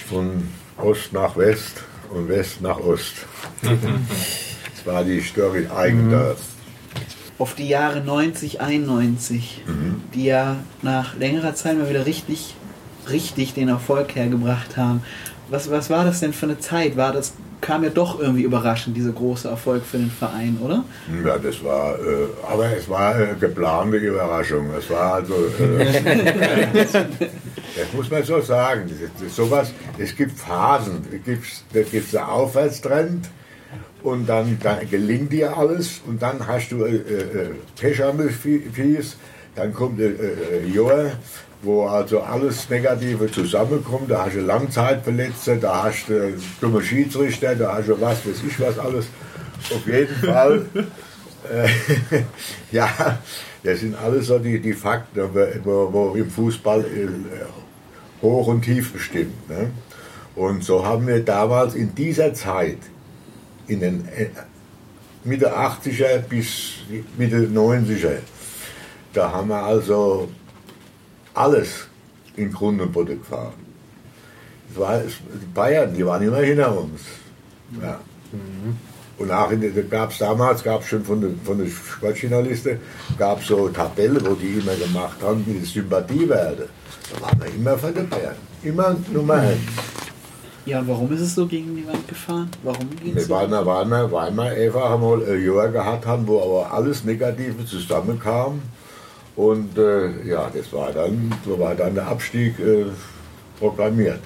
von 0.10 0.47
Ost 0.77 1.13
nach 1.13 1.36
West 1.38 1.84
und 2.10 2.27
West 2.27 2.62
nach 2.62 2.80
Ost. 2.80 3.13
das 3.62 4.86
war 4.86 5.04
die 5.04 5.21
Story 5.21 5.67
eigentlich. 5.73 6.38
Auf 7.41 7.56
die 7.56 7.67
Jahre 7.67 8.01
90, 8.01 8.62
91, 8.62 9.63
mhm. 9.65 10.04
die 10.13 10.25
ja 10.25 10.58
nach 10.84 11.17
längerer 11.17 11.56
Zeit 11.56 11.75
mal 11.75 11.89
wieder 11.89 12.06
richtig, 12.06 12.56
richtig 13.10 13.56
den 13.56 13.67
Erfolg 13.67 14.13
hergebracht 14.15 14.77
haben. 14.77 15.01
Was, 15.49 15.71
was 15.71 15.89
war 15.89 16.06
das 16.06 16.19
denn 16.19 16.34
für 16.34 16.45
eine 16.45 16.60
Zeit? 16.60 16.97
War 16.97 17.12
das 17.12 17.34
kam 17.62 17.84
ja 17.84 17.89
doch 17.89 18.19
irgendwie 18.19 18.41
überraschend, 18.41 18.97
dieser 18.97 19.12
große 19.12 19.47
Erfolg 19.47 19.84
für 19.86 19.97
den 19.97 20.12
Verein, 20.12 20.58
oder? 20.62 20.84
Ja, 21.23 21.38
das 21.38 21.63
war, 21.63 21.95
äh, 21.95 22.27
aber 22.51 22.75
es 22.75 22.89
war 22.89 23.15
eine 23.15 23.36
geplante 23.36 23.97
Überraschung. 23.97 24.71
Es 24.77 24.89
war 24.89 25.13
also, 25.13 25.34
äh, 25.60 26.84
das 26.84 27.93
muss 27.93 28.10
man 28.10 28.23
so 28.23 28.41
sagen. 28.41 28.89
Das, 28.89 28.97
das, 29.23 29.36
sowas, 29.36 29.73
es 29.97 30.15
gibt 30.15 30.38
Phasen, 30.38 31.06
da 31.12 31.17
gibt 31.17 31.45
es 31.93 32.15
einen 32.15 32.27
Aufwärtstrend 32.27 33.30
und 34.04 34.28
dann, 34.28 34.58
dann, 34.62 34.90
gelingt 34.90 35.32
dir 35.32 35.58
alles 35.58 36.02
und 36.08 36.22
dann 36.22 36.48
hast 36.48 36.72
du 36.72 36.86
äh, 36.86 36.96
äh, 36.96 38.30
Fies, 38.30 39.18
dann 39.56 39.74
kommt 39.74 40.00
äh, 40.00 40.08
äh, 40.10 40.68
Jahr, 40.68 41.12
wo 41.62 41.86
also 41.86 42.22
alles 42.22 42.70
Negative 42.70 43.32
zusammenkommt. 43.32 44.10
Da 44.10 44.26
hast 44.26 44.36
du 44.36 44.42
Langzeitverletzte, 44.42 45.58
da 45.58 45.84
hast 45.84 46.08
du 46.08 46.34
dumme 46.60 46.82
Schiedsrichter, 46.82 47.56
da 47.56 47.76
hast 47.76 47.90
du 47.90 48.00
was 48.00 48.26
weiß 48.26 48.44
ich 48.48 48.60
was 48.60 48.80
alles. 48.80 49.08
Auf 49.74 49.86
jeden 49.86 50.16
Fall, 50.16 50.66
äh, 51.52 52.24
ja, 52.72 53.20
das 53.64 53.80
sind 53.82 53.96
alles 53.96 54.28
so 54.28 54.40
die, 54.40 54.60
die 54.60 54.74
Fakten, 54.74 55.22
wo, 55.64 55.94
wo 55.94 56.16
im 56.16 56.30
Fußball 56.30 56.82
äh, 56.82 58.24
hoch 58.24 58.48
und 58.48 58.64
tief 58.64 58.94
bestimmt. 58.94 59.50
Ne? 59.50 59.70
Und 60.36 60.64
so 60.64 60.86
haben 60.86 61.08
wir 61.08 61.24
damals 61.24 61.76
in 61.76 61.94
dieser 61.94 62.34
Zeit, 62.34 62.78
in 63.72 63.80
den 63.80 64.08
äh, 64.10 64.28
Mitte 65.24 65.56
80er 65.56 66.20
bis 66.20 66.74
Mitte 67.18 67.48
90er, 67.48 68.20
da 69.14 69.32
haben 69.32 69.50
wir 69.50 69.64
also 69.64 70.30
alles 71.34 71.88
in 72.36 72.52
Grund 72.52 72.82
und 72.82 72.92
Boden 72.92 73.20
gefahren. 73.20 73.54
War, 74.76 75.02
Bayern, 75.54 75.94
die 75.94 76.06
waren 76.06 76.24
immer 76.24 76.38
hinter 76.38 76.78
uns. 76.78 77.02
Ja. 77.82 78.00
Mhm. 78.32 78.78
Und 79.18 79.32
auch 79.32 79.52
gab 79.90 80.12
es 80.12 80.18
damals, 80.18 80.64
gab 80.64 80.82
es 80.82 80.88
schon 80.88 81.04
von 81.06 81.22
den 81.22 81.40
von 81.42 81.58
der 81.60 81.68
Sportjournalisten, 81.68 82.80
gab 83.20 83.44
so 83.44 83.70
Tabellen, 83.70 84.26
wo 84.26 84.34
die 84.34 84.60
immer 84.60 84.76
gemacht 84.76 85.18
haben, 85.22 85.46
wie 85.46 85.60
die 85.60 85.66
Sympathiewerte. 85.66 86.70
Da 87.14 87.22
waren 87.22 87.40
wir 87.40 87.54
immer 87.54 87.78
von 87.78 87.94
den 87.94 88.10
Bayern. 88.10 88.36
Immer 88.64 88.96
Nummer 89.12 89.36
eins. 89.36 89.60
Ja, 90.65 90.84
warum 90.86 91.12
ist 91.12 91.21
es 91.21 91.34
so 91.36 91.47
gegen 91.47 91.76
die 91.76 91.88
Wand 91.88 92.08
gefahren? 92.08 92.50
Warum 92.63 92.88
ging 93.02 93.17
es 93.17 93.26
so? 93.26 93.34
Weil 93.34 93.50
wir, 93.50 93.65
weil, 93.65 93.86
wir, 93.86 94.12
weil 94.12 94.32
wir 94.32 94.43
einfach 94.43 94.91
einmal 94.91 95.24
ein 95.24 95.45
Jahr 95.45 95.69
gehabt 95.69 96.06
haben, 96.06 96.28
wo 96.28 96.39
aber 96.39 96.71
alles 96.71 97.04
Negative 97.04 97.65
zusammenkam 97.65 98.62
und 99.36 99.78
äh, 99.78 100.28
ja, 100.28 100.52
das 100.54 100.71
war 100.71 100.91
dann, 100.91 101.34
so 101.45 101.58
war 101.58 101.74
dann 101.74 101.95
der 101.95 102.08
Abstieg 102.08 102.60
äh, 102.60 102.86
programmiert. 103.60 104.19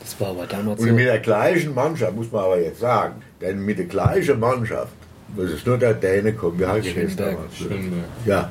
Das 0.00 0.20
war 0.20 0.28
aber 0.28 0.46
damals 0.46 0.80
Und 0.82 0.94
mit 0.94 1.06
der 1.06 1.20
gleichen 1.20 1.74
Mannschaft, 1.74 2.14
muss 2.14 2.30
man 2.30 2.44
aber 2.44 2.60
jetzt 2.60 2.80
sagen, 2.80 3.22
denn 3.40 3.64
mit 3.64 3.78
der 3.78 3.86
gleichen 3.86 4.38
Mannschaft, 4.38 4.92
das 5.34 5.50
ist 5.50 5.66
nur 5.66 5.78
der 5.78 5.94
Däne 5.94 6.34
kommen, 6.34 6.58
wie 6.58 6.66
heißt 6.66 6.88
das 6.94 7.16
damals? 7.16 7.56
Schönberg. 7.56 8.04
Ja, 8.26 8.50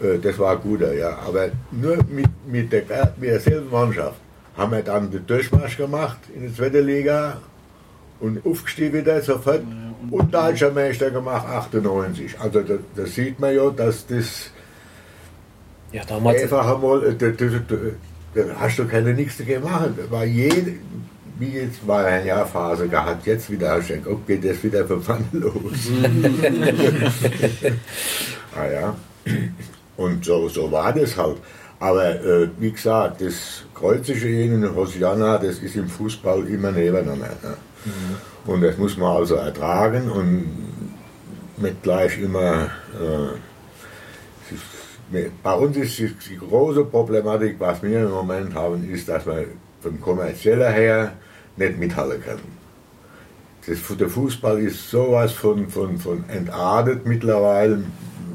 äh, 0.00 0.18
das 0.18 0.38
war 0.38 0.56
guter, 0.58 0.94
ja. 0.94 1.18
Aber 1.26 1.48
nur 1.72 1.96
mit, 2.08 2.28
mit, 2.46 2.72
der, 2.72 2.84
mit 3.16 3.30
derselben 3.30 3.70
Mannschaft 3.70 4.20
haben 4.56 4.72
wir 4.72 4.82
dann 4.82 5.10
den 5.10 5.26
Durchmarsch 5.26 5.76
gemacht 5.76 6.18
in 6.34 6.42
der 6.42 6.54
zweiten 6.54 6.86
Liga 6.86 7.38
und 8.20 8.44
aufgestiegen 8.46 8.94
wieder 8.94 9.20
sofort 9.20 9.62
und 10.10 10.32
deutscher 10.32 10.70
Meister 10.70 11.10
gemacht 11.10 11.46
98. 11.46 12.40
Also 12.40 12.62
da, 12.62 12.74
da, 12.94 13.06
sieht 13.06 13.38
man 13.38 13.54
ja, 13.54 13.68
dass 13.70 14.06
das 14.06 14.50
ja, 15.92 16.02
damals 16.04 16.42
einfach 16.42 16.74
einmal, 16.74 17.04
äh, 17.04 17.14
da, 17.14 17.28
da, 17.30 17.46
da, 18.34 18.42
hast 18.58 18.78
du 18.78 18.86
keine 18.86 19.12
nichts 19.14 19.38
gemacht. 19.38 19.90
War 20.10 20.24
jede, 20.24 20.74
wie 21.38 21.50
jetzt 21.50 21.86
war 21.86 22.04
eine 22.04 22.26
Jahrphase 22.26 22.88
gehabt, 22.88 23.26
jetzt 23.26 23.50
wieder 23.50 23.72
hast 23.72 23.90
du 23.90 23.94
gedacht, 23.94 24.10
oh, 24.10 24.20
geht 24.26 24.44
das 24.44 24.62
wieder 24.62 24.86
für 24.86 25.00
Pfanne 25.00 25.26
los. 25.32 25.90
ah 28.56 28.66
ja. 28.66 28.96
Und 29.96 30.24
so, 30.24 30.48
so 30.48 30.70
war 30.70 30.92
das 30.92 31.16
halt. 31.16 31.36
Aber 31.78 32.08
äh, 32.08 32.48
wie 32.58 32.72
gesagt, 32.72 33.20
das 33.20 33.64
Kreuzische 33.74 34.28
in 34.28 34.74
Hosiana, 34.74 35.38
das 35.38 35.58
ist 35.58 35.76
im 35.76 35.88
Fußball 35.88 36.46
immer 36.48 36.72
nebeneinander. 36.72 37.36
Ne? 37.42 37.56
Mhm. 37.84 38.50
Und 38.50 38.62
das 38.62 38.78
muss 38.78 38.96
man 38.96 39.16
also 39.16 39.34
ertragen 39.34 40.10
und 40.10 40.46
mit 41.58 41.82
gleich 41.82 42.18
immer. 42.20 42.70
Äh, 42.94 43.36
bei 45.42 45.54
uns 45.54 45.76
ist 45.76 45.98
die, 45.98 46.12
die, 46.30 46.36
große 46.36 46.84
Problematik, 46.84 47.56
was 47.60 47.80
wir 47.82 48.00
im 48.00 48.10
Moment 48.10 48.54
haben, 48.54 48.90
ist, 48.90 49.08
dass 49.08 49.24
wir 49.24 49.46
von 49.80 50.00
kommerzieller 50.00 50.70
her 50.70 51.12
nicht 51.56 51.78
mithalten 51.78 52.20
können. 52.22 52.56
Das, 53.66 53.78
der 53.96 54.08
Fußball 54.08 54.58
ist 54.60 54.90
sowas 54.90 55.32
von, 55.32 55.68
von, 55.68 55.98
von 55.98 56.24
entartet 56.28 57.06
mittlerweile 57.06 57.84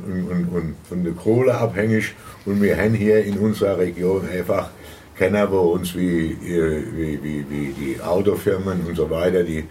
und, 0.06 0.30
und, 0.30 0.48
und 0.48 0.76
von 0.88 1.04
der 1.04 1.14
Kohle 1.14 1.54
abhängig 1.54 2.16
und 2.46 2.62
wir 2.62 2.78
haben 2.78 2.94
hier 2.94 3.24
in 3.24 3.38
unserer 3.38 3.78
Region 3.78 4.28
einfach 4.30 4.70
kennen 5.18 5.52
wir 5.52 5.62
uns 5.62 5.96
wie, 5.96 6.36
wie, 6.42 7.24
wie, 7.24 7.46
wie 7.48 7.74
die 7.74 8.02
Autofirmen 8.02 8.82
und 8.88 8.96
so 8.96 9.08
weiter, 9.08 9.44
die 9.44 9.66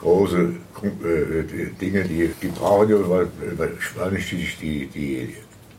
große 0.00 0.52
äh, 0.82 1.66
Dinge, 1.80 2.02
die, 2.02 2.30
die 2.42 2.48
brauchen 2.48 2.90
ja 2.90 2.96
wahrscheinlich 3.56 4.28
die, 4.28 4.48
die, 4.56 4.86
die 4.86 5.34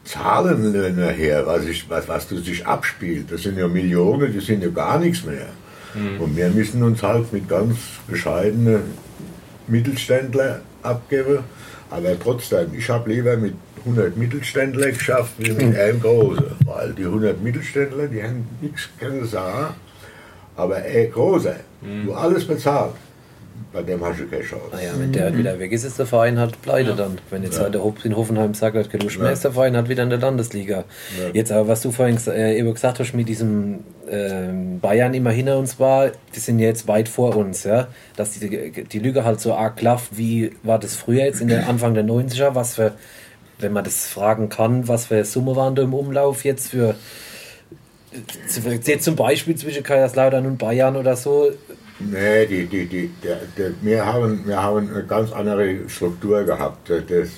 Zahlen 0.05 0.73
her, 0.73 1.45
was, 1.45 1.65
ich, 1.65 1.89
was, 1.89 2.07
was 2.07 2.29
das 2.29 2.45
sich 2.45 2.65
abspielt. 2.65 3.29
Das 3.29 3.43
sind 3.43 3.57
ja 3.57 3.67
Millionen, 3.67 4.31
die 4.31 4.39
sind 4.39 4.63
ja 4.63 4.69
gar 4.69 4.97
nichts 4.97 5.25
mehr. 5.25 5.49
Mhm. 5.93 6.21
Und 6.21 6.37
wir 6.37 6.49
müssen 6.49 6.81
uns 6.83 7.03
halt 7.03 7.31
mit 7.33 7.49
ganz 7.49 7.77
bescheidenen 8.07 8.83
Mittelständler 9.67 10.61
abgeben. 10.83 11.39
Aber 11.89 12.17
trotzdem, 12.17 12.73
ich 12.77 12.89
habe 12.89 13.11
lieber 13.11 13.35
mit 13.35 13.55
100 13.79 14.17
Mittelständler 14.17 14.91
geschafft 14.91 15.33
wie 15.37 15.51
mit 15.51 15.77
einem 15.77 16.01
Großen. 16.01 16.45
Weil 16.65 16.93
die 16.93 17.05
100 17.05 17.41
Mittelständler, 17.41 18.07
die 18.07 18.23
haben 18.23 18.47
nichts 18.61 18.89
sagen. 19.31 19.75
Aber 20.55 20.77
ein 20.77 21.11
Großer, 21.11 21.55
mhm. 21.81 22.07
du 22.07 22.13
alles 22.13 22.45
bezahlt, 22.45 22.93
bei 23.71 23.83
dem 23.83 24.03
hast 24.03 24.19
du 24.19 24.27
keine 24.27 24.43
Chance. 24.43 24.65
Naja, 24.71 24.91
wenn 24.97 25.11
der 25.11 25.25
halt 25.25 25.37
wieder 25.37 25.59
weg 25.59 25.71
ist, 25.71 25.83
ist 25.83 25.99
der 25.99 26.05
Verein 26.05 26.39
halt 26.39 26.61
pleite 26.61 26.91
ja. 26.91 26.95
dann. 26.95 27.19
Wenn 27.29 27.43
jetzt 27.43 27.57
ja. 27.57 27.63
halt 27.63 27.75
der 27.75 27.81
in 28.03 28.15
Hoffenheim 28.15 28.53
sagt, 28.53 28.75
hat 28.75 28.93
du 28.93 29.19
mehr 29.19 29.31
ist 29.31 29.43
der 29.43 29.51
Verein 29.51 29.75
halt 29.75 29.89
wieder 29.89 30.03
in 30.03 30.09
der 30.09 30.19
Landesliga. 30.19 30.77
Ja. 31.19 31.29
Jetzt 31.33 31.51
aber, 31.51 31.67
was 31.67 31.81
du 31.81 31.91
vorhin 31.91 32.17
äh, 32.27 32.57
eben 32.57 32.73
gesagt 32.73 32.99
hast, 32.99 33.13
mit 33.13 33.27
diesem 33.29 33.83
äh, 34.09 34.47
Bayern 34.81 35.13
immer 35.13 35.31
hinter 35.31 35.59
uns 35.59 35.79
war, 35.79 36.11
die 36.35 36.39
sind 36.39 36.59
jetzt 36.59 36.87
weit 36.87 37.09
vor 37.09 37.35
uns, 37.35 37.65
ja. 37.65 37.87
Dass 38.15 38.31
die, 38.31 38.71
die 38.71 38.99
Lüge 38.99 39.25
halt 39.25 39.41
so 39.41 39.53
arg 39.53 39.77
klafft, 39.77 40.17
wie 40.17 40.51
war 40.63 40.79
das 40.79 40.95
früher 40.95 41.25
jetzt 41.25 41.41
in 41.41 41.47
der 41.47 41.67
Anfang 41.67 41.93
der 41.93 42.05
90er, 42.05 42.55
was 42.55 42.75
für 42.75 42.93
wenn 43.59 43.73
man 43.73 43.83
das 43.83 44.07
fragen 44.07 44.49
kann, 44.49 44.87
was 44.87 45.07
für 45.07 45.23
Summe 45.25 45.55
waren 45.55 45.75
da 45.75 45.83
im 45.83 45.93
Umlauf 45.93 46.43
jetzt 46.45 46.69
für 46.69 46.95
Jetzt 48.83 49.03
zum 49.03 49.15
Beispiel 49.15 49.55
zwischen 49.55 49.83
Kaiserslautern 49.83 50.45
und 50.45 50.57
Bayern 50.57 50.95
oder 50.95 51.15
so. 51.15 51.51
Nee, 51.99 52.45
die, 52.45 52.65
die, 52.65 52.85
die, 52.85 53.09
der, 53.23 53.71
wir, 53.81 54.05
haben, 54.05 54.47
wir 54.47 54.61
haben 54.61 54.89
eine 54.93 55.03
ganz 55.03 55.31
andere 55.31 55.89
Struktur 55.89 56.43
gehabt. 56.43 56.89
Das, 56.89 57.29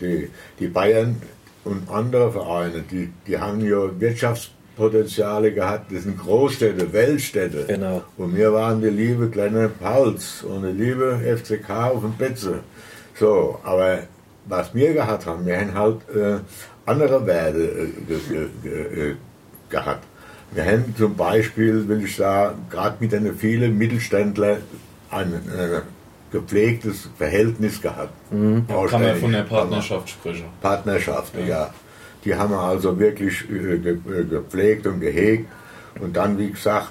die, 0.00 0.30
die 0.58 0.66
Bayern 0.68 1.20
und 1.64 1.88
andere 1.90 2.32
Vereine, 2.32 2.84
die, 2.90 3.12
die 3.26 3.38
haben 3.38 3.60
ja 3.60 3.88
Wirtschaftspotenziale 3.98 5.52
gehabt. 5.52 5.92
Das 5.92 6.04
sind 6.04 6.18
Großstädte, 6.18 6.92
Weltstädte. 6.92 7.64
Genau. 7.66 8.02
Und 8.16 8.36
wir 8.36 8.52
waren 8.52 8.80
die 8.80 8.88
liebe 8.88 9.28
kleine 9.28 9.68
Pauls 9.68 10.42
und 10.42 10.62
die 10.62 10.84
liebe 10.84 11.20
FCK 11.36 11.70
auf 11.70 12.02
dem 12.02 12.14
Betze. 12.16 12.60
So, 13.14 13.58
aber 13.64 14.04
was 14.46 14.74
wir 14.74 14.92
gehabt 14.92 15.26
haben, 15.26 15.46
wir 15.46 15.58
haben 15.58 15.74
halt 15.74 15.96
äh, 16.14 16.38
andere 16.86 17.26
Werte 17.26 17.58
äh, 17.58 17.86
ge, 18.06 18.48
ge, 18.62 19.10
äh, 19.10 19.14
gehabt. 19.70 20.04
Wir 20.52 20.64
haben 20.64 20.94
zum 20.96 21.16
Beispiel, 21.16 21.88
will 21.88 22.04
ich 22.04 22.16
sagen, 22.16 22.66
gerade 22.70 22.96
mit 23.00 23.12
den 23.12 23.34
vielen 23.36 23.76
Mittelständlern 23.76 24.58
ein 25.10 25.32
äh, 25.32 25.80
gepflegtes 26.30 27.08
Verhältnis 27.16 27.80
gehabt. 27.80 28.12
Mhm. 28.32 28.64
Da 28.68 28.86
kann 28.86 29.02
man 29.02 29.16
von 29.16 29.32
der 29.32 29.42
Partnerschaft 29.42 30.10
sprechen. 30.10 30.44
Partnerschaft, 30.60 31.34
ja. 31.36 31.46
ja. 31.46 31.74
Die 32.24 32.34
haben 32.34 32.52
wir 32.52 32.60
also 32.60 32.98
wirklich 32.98 33.44
äh, 33.50 33.74
äh, 33.74 34.24
gepflegt 34.24 34.86
und 34.86 35.00
gehegt. 35.00 35.48
Und 36.00 36.16
dann, 36.16 36.36
wie 36.38 36.50
gesagt, 36.50 36.90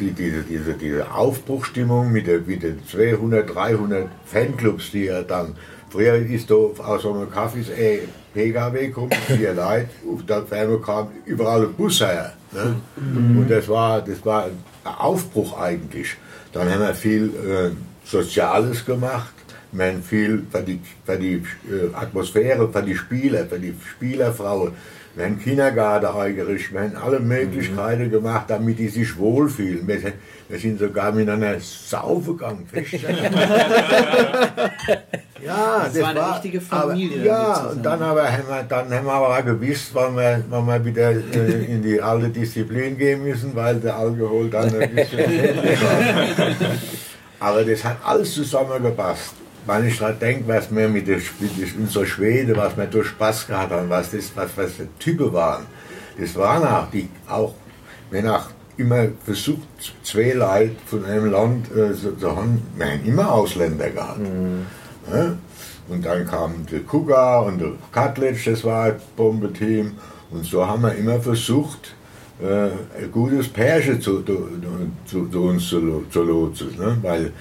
die, 0.00 0.10
diese, 0.10 0.42
diese, 0.42 0.74
diese 0.74 1.12
Aufbruchstimmung 1.12 2.10
mit, 2.10 2.26
der, 2.26 2.40
mit 2.40 2.64
den 2.64 2.84
200, 2.84 3.54
300 3.54 4.08
Fanclubs, 4.26 4.90
die 4.90 5.06
er 5.06 5.22
dann, 5.22 5.54
früher 5.90 6.14
ist 6.14 6.50
da 6.50 6.54
aus 6.54 7.02
so 7.02 7.12
einem 7.12 7.30
Kaffee, 7.30 7.64
ey, 7.76 8.08
PKW 8.32 8.90
kommt, 8.90 9.14
vier 9.14 9.54
Leute, 9.54 9.88
auf 10.10 10.24
der 10.26 10.42
Ferne 10.46 10.78
kam 10.78 11.08
überall 11.26 11.62
ein 11.62 11.72
Bus 11.74 12.00
her. 12.00 12.32
Ne? 12.52 12.76
Mhm. 12.96 13.38
Und 13.38 13.50
das 13.50 13.68
war, 13.68 14.00
das 14.00 14.24
war 14.24 14.44
ein 14.44 14.64
Aufbruch 14.84 15.58
eigentlich. 15.58 16.16
Dann 16.52 16.70
haben 16.70 16.80
wir 16.80 16.94
viel 16.94 17.26
äh, 17.26 17.70
Soziales 18.04 18.84
gemacht. 18.84 19.34
Wir 19.72 19.86
haben 19.86 20.02
viel 20.02 20.44
für 20.50 20.62
die, 20.62 20.80
für 21.04 21.16
die 21.16 21.34
äh, 21.34 21.94
Atmosphäre, 21.94 22.68
für 22.72 22.82
die 22.82 22.96
Spieler, 22.96 23.46
für 23.46 23.58
die 23.58 23.74
Spielerfrauen. 23.92 24.72
Wir 25.14 25.24
haben 25.24 25.40
Kindergarten 25.40 26.06
eingerichtet, 26.06 26.72
wir 26.72 26.80
haben 26.82 26.96
alle 26.96 27.20
Möglichkeiten 27.20 28.04
mhm. 28.06 28.10
gemacht, 28.10 28.44
damit 28.48 28.78
die 28.78 28.88
sich 28.88 29.16
wohlfühlen. 29.18 29.86
Wir, 29.86 30.12
wir 30.48 30.58
sind 30.58 30.78
sogar 30.78 31.12
miteinander 31.12 31.58
saufen 31.60 32.36
gegangen. 32.36 32.66
ja, 35.44 35.82
das, 35.84 35.92
das, 35.92 36.02
war 36.02 36.08
eine 36.10 36.20
war, 36.20 36.34
richtige 36.34 36.60
Familie. 36.60 37.18
Aber, 37.18 37.24
ja, 37.24 37.54
und 37.70 37.82
dann, 37.84 38.02
aber 38.02 38.32
haben 38.32 38.48
wir, 38.48 38.62
dann 38.62 38.92
haben 38.92 39.06
wir 39.06 39.12
aber 39.12 39.36
auch 39.36 39.44
gewusst, 39.44 39.90
wann 39.92 40.14
wir, 40.16 40.44
wann 40.48 40.66
wir 40.66 40.84
wieder 40.84 41.10
äh, 41.10 41.64
in 41.64 41.82
die 41.82 42.00
alte 42.00 42.28
Disziplin 42.28 42.96
gehen 42.96 43.24
müssen, 43.24 43.54
weil 43.54 43.80
der 43.80 43.96
Alkohol 43.96 44.48
dann 44.48 44.72
ein 44.74 44.94
bisschen 44.94 45.18
war. 45.18 46.70
Aber 47.40 47.64
das 47.64 47.82
hat 47.82 47.96
alles 48.04 48.34
zusammengepasst 48.34 49.34
wenn 49.66 49.86
ich 49.86 49.98
daran 49.98 50.18
denke, 50.18 50.48
was 50.48 50.74
wir 50.74 50.88
mit, 50.88 51.06
der, 51.06 51.18
mit 51.38 51.76
unserer 51.78 52.06
Schwede, 52.06 52.56
was 52.56 52.76
wir 52.76 52.86
durch 52.86 53.08
Spaß 53.08 53.46
gehabt 53.46 53.72
haben, 53.72 53.90
was 53.90 54.10
das, 54.10 54.32
was, 54.34 54.50
was 54.56 54.72
für 54.72 54.88
Typen 54.98 55.32
waren, 55.32 55.66
das 56.18 56.34
waren 56.36 56.66
auch 56.66 56.90
die, 56.90 57.08
auch, 57.28 57.54
wenn 58.10 58.28
auch 58.28 58.48
immer 58.76 59.08
versucht, 59.24 59.68
zwei 60.02 60.32
Leute 60.32 60.76
von 60.86 61.04
einem 61.04 61.30
Land 61.30 61.66
äh, 61.70 61.94
zu, 61.94 62.16
zu 62.16 62.36
haben, 62.36 62.62
wir 62.76 62.86
haben 62.86 63.04
immer 63.04 63.30
Ausländer 63.30 63.90
gehabt. 63.90 64.20
Mhm. 64.20 64.66
Ja? 65.12 65.36
Und 65.88 66.06
dann 66.06 66.26
kam 66.26 66.66
der 66.70 66.80
Kuga 66.80 67.40
und 67.40 67.60
der 67.60 67.72
Katlitsch, 67.92 68.46
das 68.46 68.64
war 68.64 68.84
ein 68.84 68.94
Bombenteam. 69.16 69.92
Und 70.30 70.44
so 70.44 70.66
haben 70.66 70.82
wir 70.82 70.94
immer 70.94 71.20
versucht, 71.20 71.94
äh, 72.40 73.02
ein 73.02 73.10
gutes 73.12 73.48
Pärchen 73.48 74.00
zu, 74.00 74.22
zu, 74.22 74.48
zu, 75.04 75.26
zu 75.26 75.42
uns 75.42 75.68
zu, 75.68 76.04
zu 76.10 76.22
lotsen. 76.22 76.76
Ne? 76.78 76.96
Weil 77.02 77.32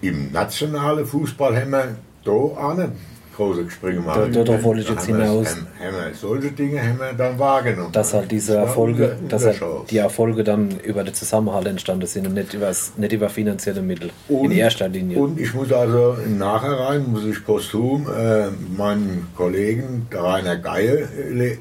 im 0.00 0.32
nationalen 0.32 1.06
Fußball 1.06 1.56
haben 1.60 1.70
wir 1.70 1.96
da 2.24 2.30
auch 2.30 2.74
nicht 2.74 2.92
große 3.40 3.70
Sprünge 3.70 4.00
machen. 4.00 4.32
Da, 4.32 4.42
da, 4.42 4.56
da 4.56 4.62
wollte 4.62 4.82
ich 4.82 4.88
jetzt 4.88 5.06
hinaus. 5.06 5.50
Haben, 5.50 5.66
haben 5.80 6.14
solche 6.14 6.50
Dinge 6.52 6.82
haben 6.82 6.98
wir 6.98 7.12
dann 7.16 7.38
wahrgenommen. 7.38 7.92
Dass 7.92 8.12
halt 8.12 8.30
diese 8.30 8.56
Erfolge, 8.56 9.16
dass 9.28 9.46
halt 9.46 9.60
die 9.90 9.98
Erfolge 9.98 10.44
dann 10.44 10.78
über 10.80 11.04
den 11.04 11.14
Zusammenhalt 11.14 11.66
entstanden 11.66 12.06
sind 12.06 12.26
und 12.26 12.34
nicht 12.34 12.54
über, 12.54 12.70
nicht 12.96 13.12
über 13.12 13.28
finanzielle 13.28 13.82
Mittel 13.82 14.10
und, 14.28 14.46
in 14.46 14.52
erster 14.52 14.88
Linie. 14.88 15.18
Und 15.18 15.40
ich 15.40 15.54
muss 15.54 15.72
also 15.72 16.16
im 16.24 16.38
Nachhinein, 16.38 17.10
muss 17.10 17.24
ich 17.24 17.44
posthum, 17.44 18.06
äh, 18.06 18.48
meinen 18.76 19.28
Kollegen, 19.36 20.06
der 20.12 20.22
Rainer 20.22 20.56
Geier, 20.56 20.98
äh, 20.98 21.56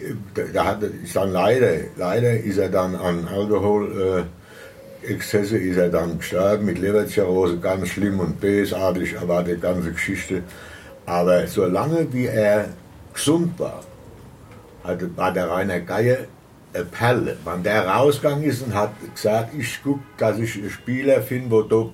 der 0.53 0.65
hat, 0.65 0.83
ist 0.83 1.15
dann 1.15 1.31
leider, 1.31 1.71
leider 1.97 2.33
ist 2.33 2.57
er 2.57 2.69
dann 2.69 2.95
an 2.95 3.27
Alkohol 3.27 4.25
äh, 4.27 4.38
Exzesse 5.03 5.57
ist 5.57 5.77
er 5.77 5.89
dann 5.89 6.17
gestorben 6.17 6.65
mit 6.65 6.77
Leberzirrhose, 6.77 7.57
ganz 7.57 7.89
schlimm 7.89 8.19
und 8.19 8.39
bösartig, 8.39 9.15
war 9.27 9.43
die 9.43 9.57
ganze 9.57 9.91
Geschichte. 9.91 10.43
Aber 11.05 11.47
solange 11.47 12.11
wie 12.13 12.27
er 12.27 12.69
gesund 13.13 13.57
war, 13.59 13.81
hatte, 14.83 15.09
war 15.17 15.33
der 15.33 15.49
Rainer 15.49 15.79
Geier 15.79 16.17
eine 16.73 16.85
Perle. 16.85 17.37
Wenn 17.45 17.63
der 17.63 17.87
rausgegangen 17.87 18.43
ist 18.43 18.61
und 18.61 18.73
hat 18.73 18.91
gesagt, 19.13 19.53
ich 19.57 19.81
gucke, 19.83 20.01
dass 20.17 20.37
ich 20.37 20.55
einen 20.55 20.69
Spieler 20.69 21.21
finde, 21.21 21.51
wo, 21.51 21.61
do, 21.61 21.93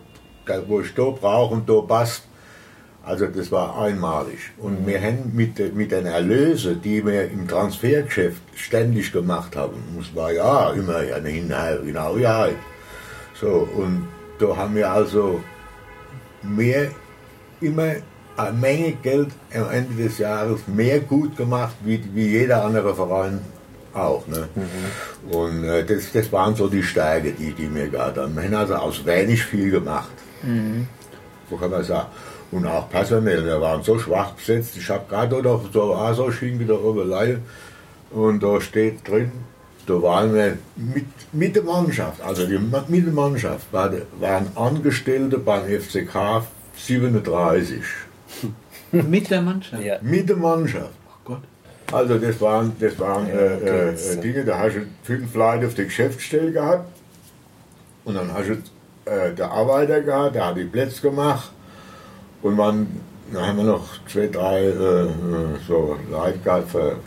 wo 0.68 0.82
ich 0.82 0.94
da 0.94 1.10
brauche 1.10 1.54
und 1.54 1.70
da 1.70 1.82
passt, 1.82 2.24
also 3.04 3.28
das 3.28 3.52
war 3.52 3.80
einmalig. 3.80 4.40
Und 4.58 4.86
wir 4.88 5.00
haben 5.00 5.32
mit, 5.34 5.76
mit 5.76 5.92
den 5.92 6.08
Erlösen, 6.08 6.82
die 6.82 7.06
wir 7.06 7.30
im 7.30 7.48
Transfergeschäft 7.48 8.42
ständig 8.56 9.12
gemacht 9.12 9.56
haben, 9.56 9.76
muss 9.96 10.12
man 10.14 10.34
ja 10.34 10.72
immer 10.72 11.04
ja, 11.04 11.20
genau 11.20 12.18
ja, 12.18 12.50
so, 13.46 13.70
und 13.76 14.08
da 14.40 14.58
haben 14.58 14.76
wir 14.76 14.92
also 14.92 15.40
mehr, 16.42 16.90
immer 17.62 17.92
eine 18.38 18.58
Menge 18.58 18.94
Geld 18.94 19.30
am 19.54 19.70
Ende 19.70 20.04
des 20.04 20.18
Jahres 20.18 20.62
mehr 20.68 21.00
gut 21.00 21.38
gemacht, 21.38 21.76
wie, 21.84 22.04
wie 22.16 22.28
jeder 22.28 22.66
andere 22.66 22.96
Verein 22.96 23.40
auch. 23.94 24.26
Ne? 24.28 24.50
Mhm. 24.56 25.32
Und 25.32 25.64
äh, 25.64 25.86
das, 25.86 26.12
das 26.12 26.32
waren 26.32 26.56
so 26.56 26.68
die 26.68 26.82
Stärke, 26.82 27.32
die, 27.34 27.54
die 27.54 27.68
mir 27.68 27.88
gerade 27.88 28.24
haben. 28.24 28.36
Wir 28.36 28.44
haben 28.44 28.56
also 28.56 28.76
aus 28.76 29.06
wenig 29.06 29.44
viel 29.44 29.70
gemacht. 29.70 30.10
Mhm. 30.42 30.88
So 31.48 31.56
kann 31.58 31.70
man 31.70 31.84
sagen. 31.84 32.10
Und 32.52 32.66
auch 32.66 32.90
personell, 32.90 33.46
wir 33.46 33.62
waren 33.62 33.84
so 33.84 34.00
schwach 34.00 34.32
besetzt. 34.32 34.76
Ich 34.76 34.90
habe 34.90 35.06
gerade 35.08 35.42
noch 35.42 35.72
so 35.72 35.94
ASO-Schinken 35.94 36.68
da 36.68 36.74
oben 36.74 37.42
und 38.12 38.42
da 38.42 38.60
steht 38.62 39.08
drin, 39.08 39.32
da 39.86 40.02
waren 40.02 40.34
wir 40.34 40.58
mit, 40.76 41.06
mit 41.32 41.56
der 41.56 41.64
Mannschaft, 41.64 42.22
also 42.22 42.46
die, 42.46 42.58
mit 42.58 43.06
der 43.06 43.14
Mannschaft 43.14 43.68
waren 43.72 44.48
Angestellte 44.56 45.38
beim 45.38 45.64
FCK 45.66 46.44
37. 46.76 47.82
mit 48.92 49.30
der 49.30 49.42
Mannschaft? 49.42 49.84
Ja. 49.84 49.98
Mit 50.02 50.28
der 50.28 50.38
Mannschaft. 50.38 50.94
Oh 51.08 51.20
Gott. 51.24 51.42
Also 51.92 52.18
das 52.18 52.42
waren, 52.42 52.76
das 52.80 52.98
waren 53.00 53.28
ja, 53.28 53.34
okay. 53.34 53.90
äh, 53.90 54.14
äh, 54.14 54.22
Dinge, 54.22 54.44
da 54.44 54.60
hast 54.60 54.76
du 54.76 54.82
fünf 55.04 55.34
Leute 55.36 55.68
auf 55.68 55.76
der 55.76 55.86
Geschäftsstelle 55.86 56.52
gehabt 56.52 56.88
und 58.06 58.16
dann 58.16 58.34
hast 58.34 58.50
du 58.50 59.12
äh, 59.12 59.34
der 59.34 59.52
Arbeiter 59.52 60.02
gehabt, 60.02 60.36
der 60.36 60.48
hat 60.48 60.58
die 60.58 60.64
Plätze 60.64 61.02
gemacht 61.02 61.52
und 62.42 62.56
man, 62.56 62.88
dann 63.32 63.48
haben 63.48 63.58
wir 63.58 63.66
noch 63.66 63.88
zwei, 64.08 64.28
drei 64.28 64.62
äh, 64.64 64.70
äh 64.70 65.10
so 65.68 65.98
Leute 66.10 66.40
gehabt 66.40 66.72
für 66.72 66.98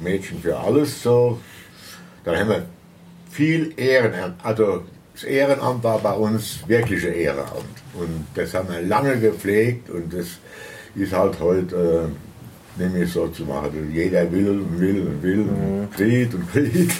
Mädchen 0.00 0.40
für 0.40 0.56
alles 0.58 1.02
so 1.02 1.38
da 2.24 2.36
haben 2.36 2.48
wir 2.48 2.62
viel 3.30 3.72
Ehrenamt, 3.76 4.44
also 4.44 4.82
das 5.14 5.24
Ehrenamt 5.24 5.84
war 5.84 5.98
bei 5.98 6.12
uns 6.12 6.60
wirkliche 6.66 7.08
Ehrenamt. 7.08 7.82
Und 7.94 8.26
das 8.34 8.54
haben 8.54 8.68
wir 8.70 8.82
lange 8.82 9.18
gepflegt 9.18 9.90
und 9.90 10.12
das 10.12 10.26
ist 10.94 11.12
halt 11.12 11.38
heute, 11.40 12.08
äh, 12.78 12.80
nämlich 12.80 13.12
so 13.12 13.28
zu 13.28 13.44
machen. 13.44 13.64
Also 13.64 13.78
jeder 13.92 14.30
will 14.32 14.48
und 14.48 14.80
will 14.80 15.00
und 15.02 15.22
will 15.22 15.40
und 15.40 15.80
mhm. 15.80 15.90
kriegt 15.90 16.34
und 16.34 16.50
kriegt. 16.50 16.92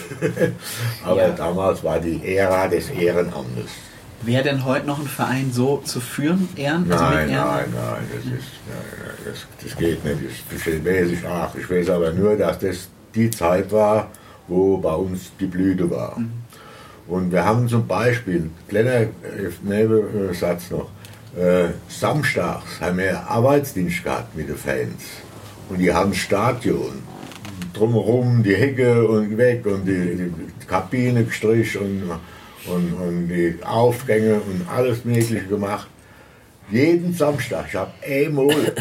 Aber 1.03 1.27
ja. 1.27 1.29
damals 1.29 1.83
war 1.83 1.99
die 1.99 2.21
Ära 2.35 2.67
des 2.67 2.89
Ehrenamtes. 2.91 3.71
Wäre 4.21 4.43
denn 4.43 4.63
heute 4.63 4.85
noch 4.87 4.99
ein 4.99 5.07
Verein 5.07 5.51
so 5.51 5.81
zu 5.83 5.99
führen, 5.99 6.47
Ehren? 6.55 6.89
Also 6.89 7.03
nein, 7.03 7.29
Ehren? 7.29 7.45
nein, 7.45 7.65
nein, 7.75 8.03
das, 8.13 8.25
ist, 8.25 8.51
nein, 8.69 9.13
das, 9.25 9.47
das 9.61 9.77
geht 9.77 10.05
nicht. 10.05 10.43
Das, 10.49 10.63
das 10.63 10.85
weiß 10.85 11.09
ich 11.09 11.25
auch. 11.25 11.55
Ich 11.55 11.69
weiß 11.69 11.89
aber 11.89 12.11
nur, 12.13 12.37
dass 12.37 12.59
das 12.59 12.87
die 13.13 13.29
Zeit 13.29 13.71
war, 13.71 14.11
wo 14.47 14.77
bei 14.77 14.93
uns 14.93 15.31
die 15.39 15.45
Blüte 15.45 15.89
war. 15.89 16.19
Mhm. 16.19 16.31
Und 17.07 17.31
wir 17.31 17.43
haben 17.43 17.67
zum 17.67 17.85
Beispiel, 17.85 18.49
kleiner 18.67 19.07
Nebensatz 19.63 20.71
noch, 20.71 20.89
äh, 21.37 21.69
samstags 21.89 22.79
haben 22.79 22.97
wir 22.99 23.27
Arbeitsdienst 23.27 24.03
gehabt 24.03 24.35
mit 24.35 24.47
den 24.47 24.55
Fans. 24.55 25.03
Und 25.69 25.79
die 25.79 25.93
haben 25.93 26.13
Stadion. 26.13 27.01
Drumherum 27.73 28.43
die 28.43 28.55
Hecke 28.55 29.07
und 29.07 29.35
weg 29.37 29.65
und 29.65 29.85
die, 29.85 30.15
die 30.15 30.65
Kabine 30.67 31.23
gestrichen 31.23 32.03
und, 32.03 32.73
und, 32.73 32.93
und 32.93 33.27
die 33.27 33.57
Aufgänge 33.63 34.35
und 34.35 34.67
alles 34.69 35.03
Mögliche 35.03 35.47
gemacht. 35.47 35.87
Jeden 36.69 37.13
Samstag, 37.13 37.65
ich 37.69 37.75
habe 37.75 37.91
einmal 38.07 38.73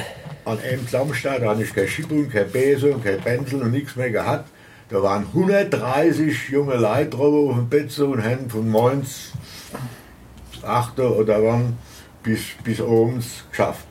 an 0.44 0.58
einem 0.58 0.86
Samstag, 0.86 1.40
da 1.40 1.50
hatte 1.50 1.62
ich 1.62 1.74
keine 1.74 1.88
Schippung, 1.88 2.28
kein 2.28 2.50
Besen, 2.50 3.02
kein 3.02 3.20
Bändel 3.20 3.62
und 3.62 3.72
nichts 3.72 3.96
mehr 3.96 4.10
gehabt, 4.10 4.48
Da 4.92 5.02
waren 5.02 5.26
130 5.32 6.50
junge 6.50 6.76
Leute 6.76 7.16
drauf 7.16 7.50
auf 7.50 7.56
dem 7.56 7.68
Bett 7.70 7.90
so 7.90 8.08
und 8.08 8.22
haben 8.22 8.50
von 8.50 8.68
morgens 8.68 9.32
8 10.62 11.00
oder 11.00 11.42
wann 11.42 11.78
bis, 12.22 12.40
bis 12.62 12.78
abends 12.78 13.46
geschafft. 13.50 13.86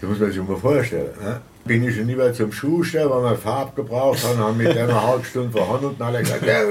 Das 0.00 0.10
muss 0.10 0.18
man 0.18 0.32
sich 0.32 0.42
mal 0.42 0.56
vorstellen. 0.56 1.12
Ne? 1.22 1.40
Bin 1.64 1.86
ich 1.86 1.94
schon 1.94 2.08
lieber 2.08 2.32
zum 2.32 2.50
Schuster, 2.50 3.08
weil 3.08 3.30
wir 3.30 3.36
Farbe 3.36 3.80
gebraucht 3.80 4.24
haben, 4.24 4.38
haben 4.38 4.56
mit 4.56 4.76
einer 4.76 5.06
halben 5.06 5.24
Stunde 5.24 5.56
verhandelt 5.56 5.92
und 5.92 6.02
alle 6.02 6.18
gesagt, 6.18 6.44
ja, 6.44 6.62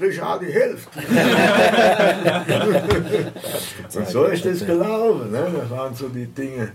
Richard, 0.00 0.40
die 0.40 0.46
hilft. 0.46 0.88
und 3.96 4.08
so 4.08 4.24
ist 4.24 4.46
das 4.46 4.64
gelaufen. 4.64 5.30
Ne? 5.30 5.46
Das 5.60 5.70
waren 5.70 5.94
so 5.94 6.08
die 6.08 6.24
Dinge. 6.24 6.72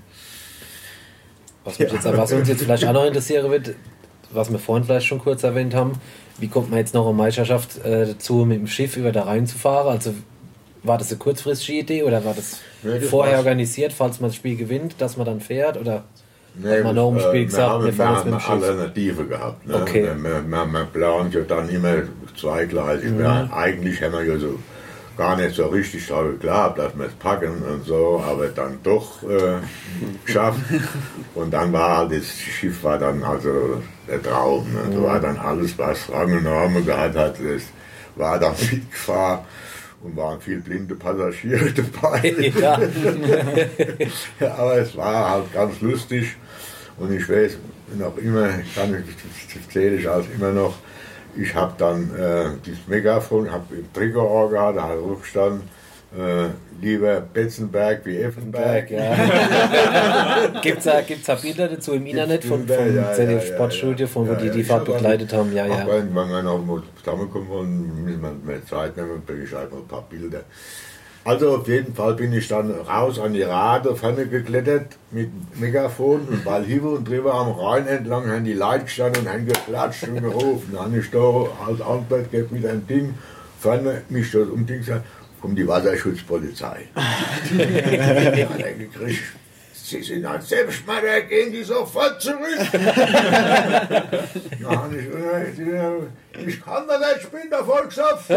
Was, 1.64 1.80
mich 1.80 1.92
jetzt, 1.92 2.06
was 2.06 2.32
uns 2.34 2.48
jetzt 2.48 2.62
vielleicht 2.62 2.86
auch 2.86 2.94
noch 2.94 3.06
interessieren 3.06 3.50
wird, 3.50 3.74
was 4.32 4.52
wir 4.52 4.60
vorhin 4.60 4.84
vielleicht 4.86 5.06
schon 5.08 5.20
kurz 5.20 5.44
erwähnt 5.44 5.74
haben, 5.76 5.94
wie 6.40 6.48
kommt 6.48 6.70
man 6.70 6.80
jetzt 6.80 6.94
noch 6.94 7.06
eine 7.08 7.16
Meisterschaft 7.16 7.84
äh, 7.84 8.06
dazu, 8.08 8.46
mit 8.46 8.60
dem 8.60 8.68
Schiff 8.68 8.98
über 8.98 9.12
da 9.12 9.24
Rhein 9.24 9.48
zu 9.48 9.58
fahren? 9.58 9.88
Also 9.88 10.14
war 10.84 10.98
das 10.98 11.10
eine 11.10 11.18
kurzfristige 11.18 11.80
Idee 11.80 12.04
oder 12.04 12.24
war 12.24 12.34
das, 12.34 12.60
Nee, 12.84 13.00
vorher 13.00 13.34
war's. 13.38 13.46
organisiert, 13.46 13.92
falls 13.94 14.20
man 14.20 14.30
das 14.30 14.36
Spiel 14.36 14.56
gewinnt, 14.56 14.96
dass 15.00 15.18
man 15.18 15.26
dann 15.26 15.40
fährt? 15.42 15.78
Oder 15.78 16.04
Nee, 16.60 16.78
hat 16.78 16.84
man 16.86 16.96
nach 16.96 17.10
dem 17.10 17.20
Spiel 17.20 17.42
äh, 17.42 17.46
gesagt, 17.46 17.84
wir 17.84 17.94
fahren 17.94 18.10
wir 18.10 18.16
jetzt 18.16 18.26
mit 18.26 18.34
dem 18.34 18.40
Schiff? 18.40 18.70
Alternative 18.70 19.26
gehabt. 19.26 19.68
Ne? 19.68 19.76
Okay. 19.76 20.04
Wir, 20.04 20.16
wir, 20.24 20.48
wir, 20.48 20.66
wir 20.66 20.84
planen 20.86 21.32
ja 21.32 21.42
dann 21.42 21.70
immer 21.70 21.96
zweigleisig. 22.40 23.12
Mhm. 23.12 23.20
Wir, 23.20 23.50
eigentlich 23.54 24.02
haben 24.02 24.14
wir 24.14 24.24
ja 24.24 24.38
so 24.38 24.58
gar 25.18 25.36
nicht 25.36 25.56
so 25.56 25.66
richtig 25.68 26.08
daran 26.08 26.32
geglaubt, 26.34 26.78
dass 26.78 26.96
wir 26.98 27.06
es 27.06 27.14
packen 27.14 27.62
und 27.64 27.86
so, 27.86 28.24
aber 28.26 28.48
dann 28.48 28.78
doch 28.84 29.24
äh, 29.24 29.58
geschafft. 30.26 30.60
Und 31.36 31.52
dann 31.52 31.74
war 31.74 31.98
halt 31.98 32.12
das 32.12 32.32
Schiff 32.32 32.84
war 32.84 32.98
dann 32.98 33.24
also 33.24 33.82
der 34.08 34.22
Traum. 34.22 34.72
Ne? 34.74 34.96
Da 34.96 35.04
war 35.04 35.20
dann 35.20 35.38
alles, 35.38 35.78
was 35.78 36.10
Rang 36.12 36.32
und 36.32 36.44
Namen 36.44 36.86
gehabt 36.86 37.16
hat, 37.16 37.36
das 37.40 37.64
war 38.16 38.40
dann 38.40 38.54
Mitgefahr. 38.72 39.46
Und 40.04 40.16
waren 40.16 40.40
viele 40.40 40.62
blinde 40.62 40.96
Passagiere 40.96 41.72
dabei. 42.02 42.36
ja. 42.60 42.80
Ja, 44.40 44.54
aber 44.56 44.78
es 44.78 44.96
war 44.96 45.32
halt 45.32 45.54
ganz 45.54 45.82
lustig 45.82 46.36
und 46.98 47.12
ich 47.12 47.28
weiß 47.28 47.58
noch 47.98 48.16
immer, 48.18 48.50
kann 48.76 48.94
ich, 48.94 49.16
das 49.54 49.70
zähle 49.74 49.96
ich 49.96 50.08
als 50.08 50.28
immer 50.36 50.52
noch, 50.52 50.76
ich 51.38 51.56
habe 51.56 51.74
dann 51.78 52.16
äh, 52.16 52.50
dieses 52.66 52.88
Megafon, 52.88 53.52
habe 53.52 53.76
im 53.76 53.94
Trigger 53.94 54.50
gehabt, 54.50 54.78
da 54.78 54.88
hat 54.88 54.98
drauf 54.98 55.22
gestanden, 55.22 55.62
äh, 56.18 56.48
lieber 56.82 57.22
Betzenberg 57.22 58.06
wie 58.06 58.18
Effenberg. 58.18 58.90
Ja. 58.98 60.60
gibt's 60.62 60.86
da, 60.86 61.02
gibt's 61.02 61.26
da 61.26 61.36
Bilder 61.36 61.68
dazu 61.68 61.94
im 61.94 62.06
Internet 62.06 62.44
von, 62.44 62.68
vom 62.68 62.96
ja, 62.96 63.14
ZDF 63.14 63.44
ja, 63.44 63.50
ja, 63.50 63.56
Sportstudio, 63.56 64.08
von 64.08 64.28
wo 64.28 64.34
die 64.36 64.50
die 64.50 64.64
Fahrt 64.64 64.86
begleitet 64.86 65.34
haben? 65.34 65.54
Ja, 65.54 65.66
ja. 65.66 65.86
wenn 65.88 66.14
noch 66.14 66.64
mal 66.64 66.82
zusammenkommen 66.98 67.50
wollen, 67.50 68.06
müssen 68.06 68.22
wir 68.22 68.32
mehr 68.44 68.66
Zeit 68.66 68.96
nehmen, 68.96 69.22
bringe 69.26 69.44
ich 69.44 69.56
einfach 69.56 69.78
ein 69.78 69.88
paar 69.88 70.04
Bilder. 70.10 70.44
Also 71.28 71.58
auf 71.58 71.68
jeden 71.68 71.94
Fall 71.94 72.14
bin 72.14 72.32
ich 72.32 72.48
dann 72.48 72.72
raus 72.72 73.20
an 73.20 73.34
die 73.34 73.42
Rade 73.42 73.98
vorne 73.98 74.28
geklettert 74.28 74.96
mit 75.12 75.30
Megafon 75.60 76.22
und 76.22 76.46
weil 76.46 76.64
hier 76.64 76.84
und 76.84 77.06
drüber 77.06 77.34
am 77.34 77.52
Rhein 77.52 77.86
entlang 77.86 78.32
haben 78.32 78.46
die 78.46 78.54
Leute 78.54 78.86
gestanden 78.86 79.24
und 79.24 79.34
haben 79.34 79.46
geklatscht 79.46 80.08
und 80.08 80.22
gerufen. 80.22 80.70
Dann 80.72 80.86
habe 80.86 81.00
ich 81.00 81.12
da 81.12 81.18
als 81.68 81.82
Antwort 81.82 82.32
gegeben 82.32 82.48
mit 82.52 82.66
einem 82.66 82.88
Ding, 82.88 83.14
vorne 83.60 84.04
mich 84.08 84.32
das 84.32 84.48
umding 84.48 84.78
gesagt, 84.78 85.04
kommt 85.42 85.58
die 85.58 85.68
Wasserschutzpolizei. 85.68 86.88
ja, 87.58 88.48
dann 88.58 88.80
gekriegt, 88.80 89.24
Sie 89.88 90.04
sind 90.04 90.26
ein 90.26 90.42
Selbstmörder, 90.42 91.22
gehen 91.22 91.52
die 91.52 91.64
sofort 91.64 92.22
zurück. 92.22 92.38
Ja, 94.60 94.70
und 94.82 94.98
ich, 94.98 95.08
ich 96.46 96.62
kann 96.64 96.88
da 96.88 96.98
nicht, 96.98 97.18
ich 97.22 97.30
bin 97.30 97.50
der 97.50 97.64
Volkshof. 97.64 98.30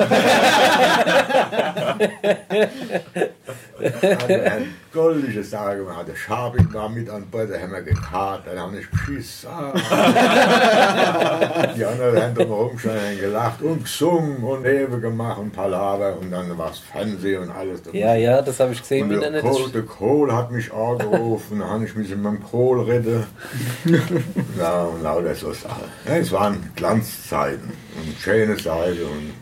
also 3.81 3.81
ein 3.81 4.75
goldige 4.93 5.43
Sache 5.43 5.79
gemacht. 5.79 6.07
Der 6.09 6.15
Schabing 6.17 6.73
war 6.73 6.89
mit 6.89 7.11
an 7.11 7.27
Bord, 7.31 7.51
da 7.51 7.59
haben 7.61 7.73
wir 7.73 7.83
gekarrt, 7.83 8.43
dann 8.47 8.59
haben 8.59 8.73
wir 8.75 8.83
geschissen. 8.83 9.51
Die 11.77 11.85
anderen 11.85 12.23
haben 12.23 12.35
drumherum 12.35 12.79
schon 12.79 12.93
gelacht 13.21 13.61
und 13.63 13.85
gesungen 13.85 14.43
und 14.43 14.65
Rewe 14.65 14.99
gemacht 15.01 15.39
und 15.39 15.53
Palaver 15.53 16.19
und 16.19 16.31
dann 16.31 16.57
war 16.59 16.71
es 16.71 16.79
Fernsehen 16.79 17.43
und 17.43 17.51
alles. 17.51 17.81
Ja, 17.93 18.15
ja, 18.15 18.41
das 18.43 18.61
habe 18.61 18.73
ich 18.73 18.81
gesehen 18.81 19.05
Und 19.05 19.13
im 19.15 19.21
der 19.21 19.35
Internet. 19.35 19.53
Kohl, 19.53 19.71
der 19.71 19.83
Kohl 19.83 20.35
hat 20.35 20.51
mich 20.51 20.73
angerufen, 20.73 21.61
da 21.61 21.69
habe 21.69 21.85
ich 21.85 21.95
mich 21.95 22.09
mit 22.11 22.23
meinem 22.23 22.43
Kohl 22.43 22.83
rette. 22.83 23.27
ja, 24.59 24.85
und 24.85 25.03
lauter 25.03 25.35
so 25.35 25.53
Sachen. 25.53 25.85
Ja, 26.07 26.17
es 26.17 26.33
waren 26.33 26.73
Glanzzeiten 26.77 27.73
und 27.97 28.19
schöne 28.21 28.57
Zeiten 28.57 29.01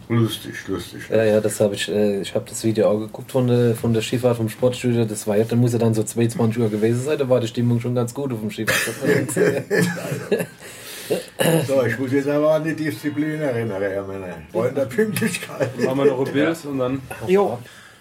und 0.08 0.16
lustig, 0.16 0.54
lustig. 0.68 1.00
Ja, 1.10 1.24
ja, 1.24 1.40
das 1.40 1.60
habe 1.60 1.74
ich, 1.74 1.88
äh, 1.88 2.20
ich 2.20 2.34
habe 2.34 2.44
das 2.48 2.64
Video 2.64 2.88
auch 2.88 2.98
geguckt 2.98 3.32
von 3.32 3.46
der, 3.46 3.74
von 3.74 3.92
der 3.92 4.02
Schifffahrt 4.02 4.36
vom 4.36 4.48
Sportstudio. 4.48 5.04
Das 5.04 5.26
war 5.26 5.36
ja, 5.36 5.44
dann 5.44 5.58
muss 5.58 5.72
ja 5.72 5.78
dann 5.78 5.94
so 5.94 6.02
22 6.02 6.62
Uhr 6.62 6.70
gewesen 6.70 7.02
sein, 7.02 7.18
da 7.18 7.28
war 7.28 7.40
die 7.40 7.48
Stimmung 7.48 7.80
schon 7.80 7.94
ganz 7.94 8.14
gut 8.14 8.32
auf 8.32 8.40
dem 8.40 8.50
Schiff. 8.50 8.68
So, 11.66 11.82
ich 11.84 11.98
muss 11.98 12.12
jetzt 12.12 12.28
aber 12.28 12.52
an 12.52 12.64
die 12.64 12.74
Disziplin 12.76 13.40
erinnern, 13.40 13.80
Herr 13.80 14.06
Männer. 14.06 14.72
Der 14.76 14.84
Pünktlichkeit. 14.84 15.78
Machen 15.80 15.98
wir 16.00 16.04
noch 16.04 16.26
ein 16.26 16.32
Bild 16.32 16.64
und 16.66 16.78
dann. 16.78 17.00
jo. 17.26 17.58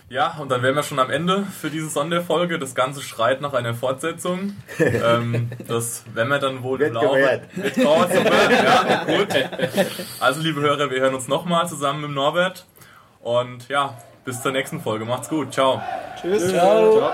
Ja, 0.10 0.38
und 0.40 0.50
dann 0.50 0.62
wären 0.64 0.76
wir 0.76 0.84
schon 0.84 1.00
am 1.00 1.10
Ende 1.10 1.44
für 1.60 1.70
diese 1.70 1.90
Sonderfolge. 1.90 2.60
Das 2.60 2.76
Ganze 2.76 3.02
schreit 3.02 3.42
nach 3.42 3.54
einer 3.54 3.74
Fortsetzung. 3.74 4.56
ähm, 4.80 5.50
das 5.68 6.04
werden 6.14 6.30
wir 6.30 6.40
dann 6.40 6.64
wohl 6.64 6.80
Wird 6.80 6.90
im 6.90 6.96
Laufe- 6.96 7.08
gewährt. 7.16 7.42
Wird 7.58 7.76
gewährt, 7.76 8.52
ja, 8.64 9.04
gut. 9.04 9.28
Also, 10.22 10.42
liebe 10.42 10.62
Hörer, 10.62 10.90
wir 10.90 11.02
hören 11.02 11.14
uns 11.16 11.28
nochmal 11.28 11.68
zusammen 11.68 12.02
mit 12.02 12.12
Norbert. 12.12 12.66
Und 13.22 13.68
ja, 13.68 13.98
bis 14.24 14.42
zur 14.42 14.54
nächsten 14.54 14.80
Folge. 14.80 15.04
Macht's 15.04 15.28
gut. 15.28 15.54
Ciao. 15.54 15.82
Tschüss. 16.22 16.50
Ciao. 16.50 16.98
Ciao. 16.98 17.12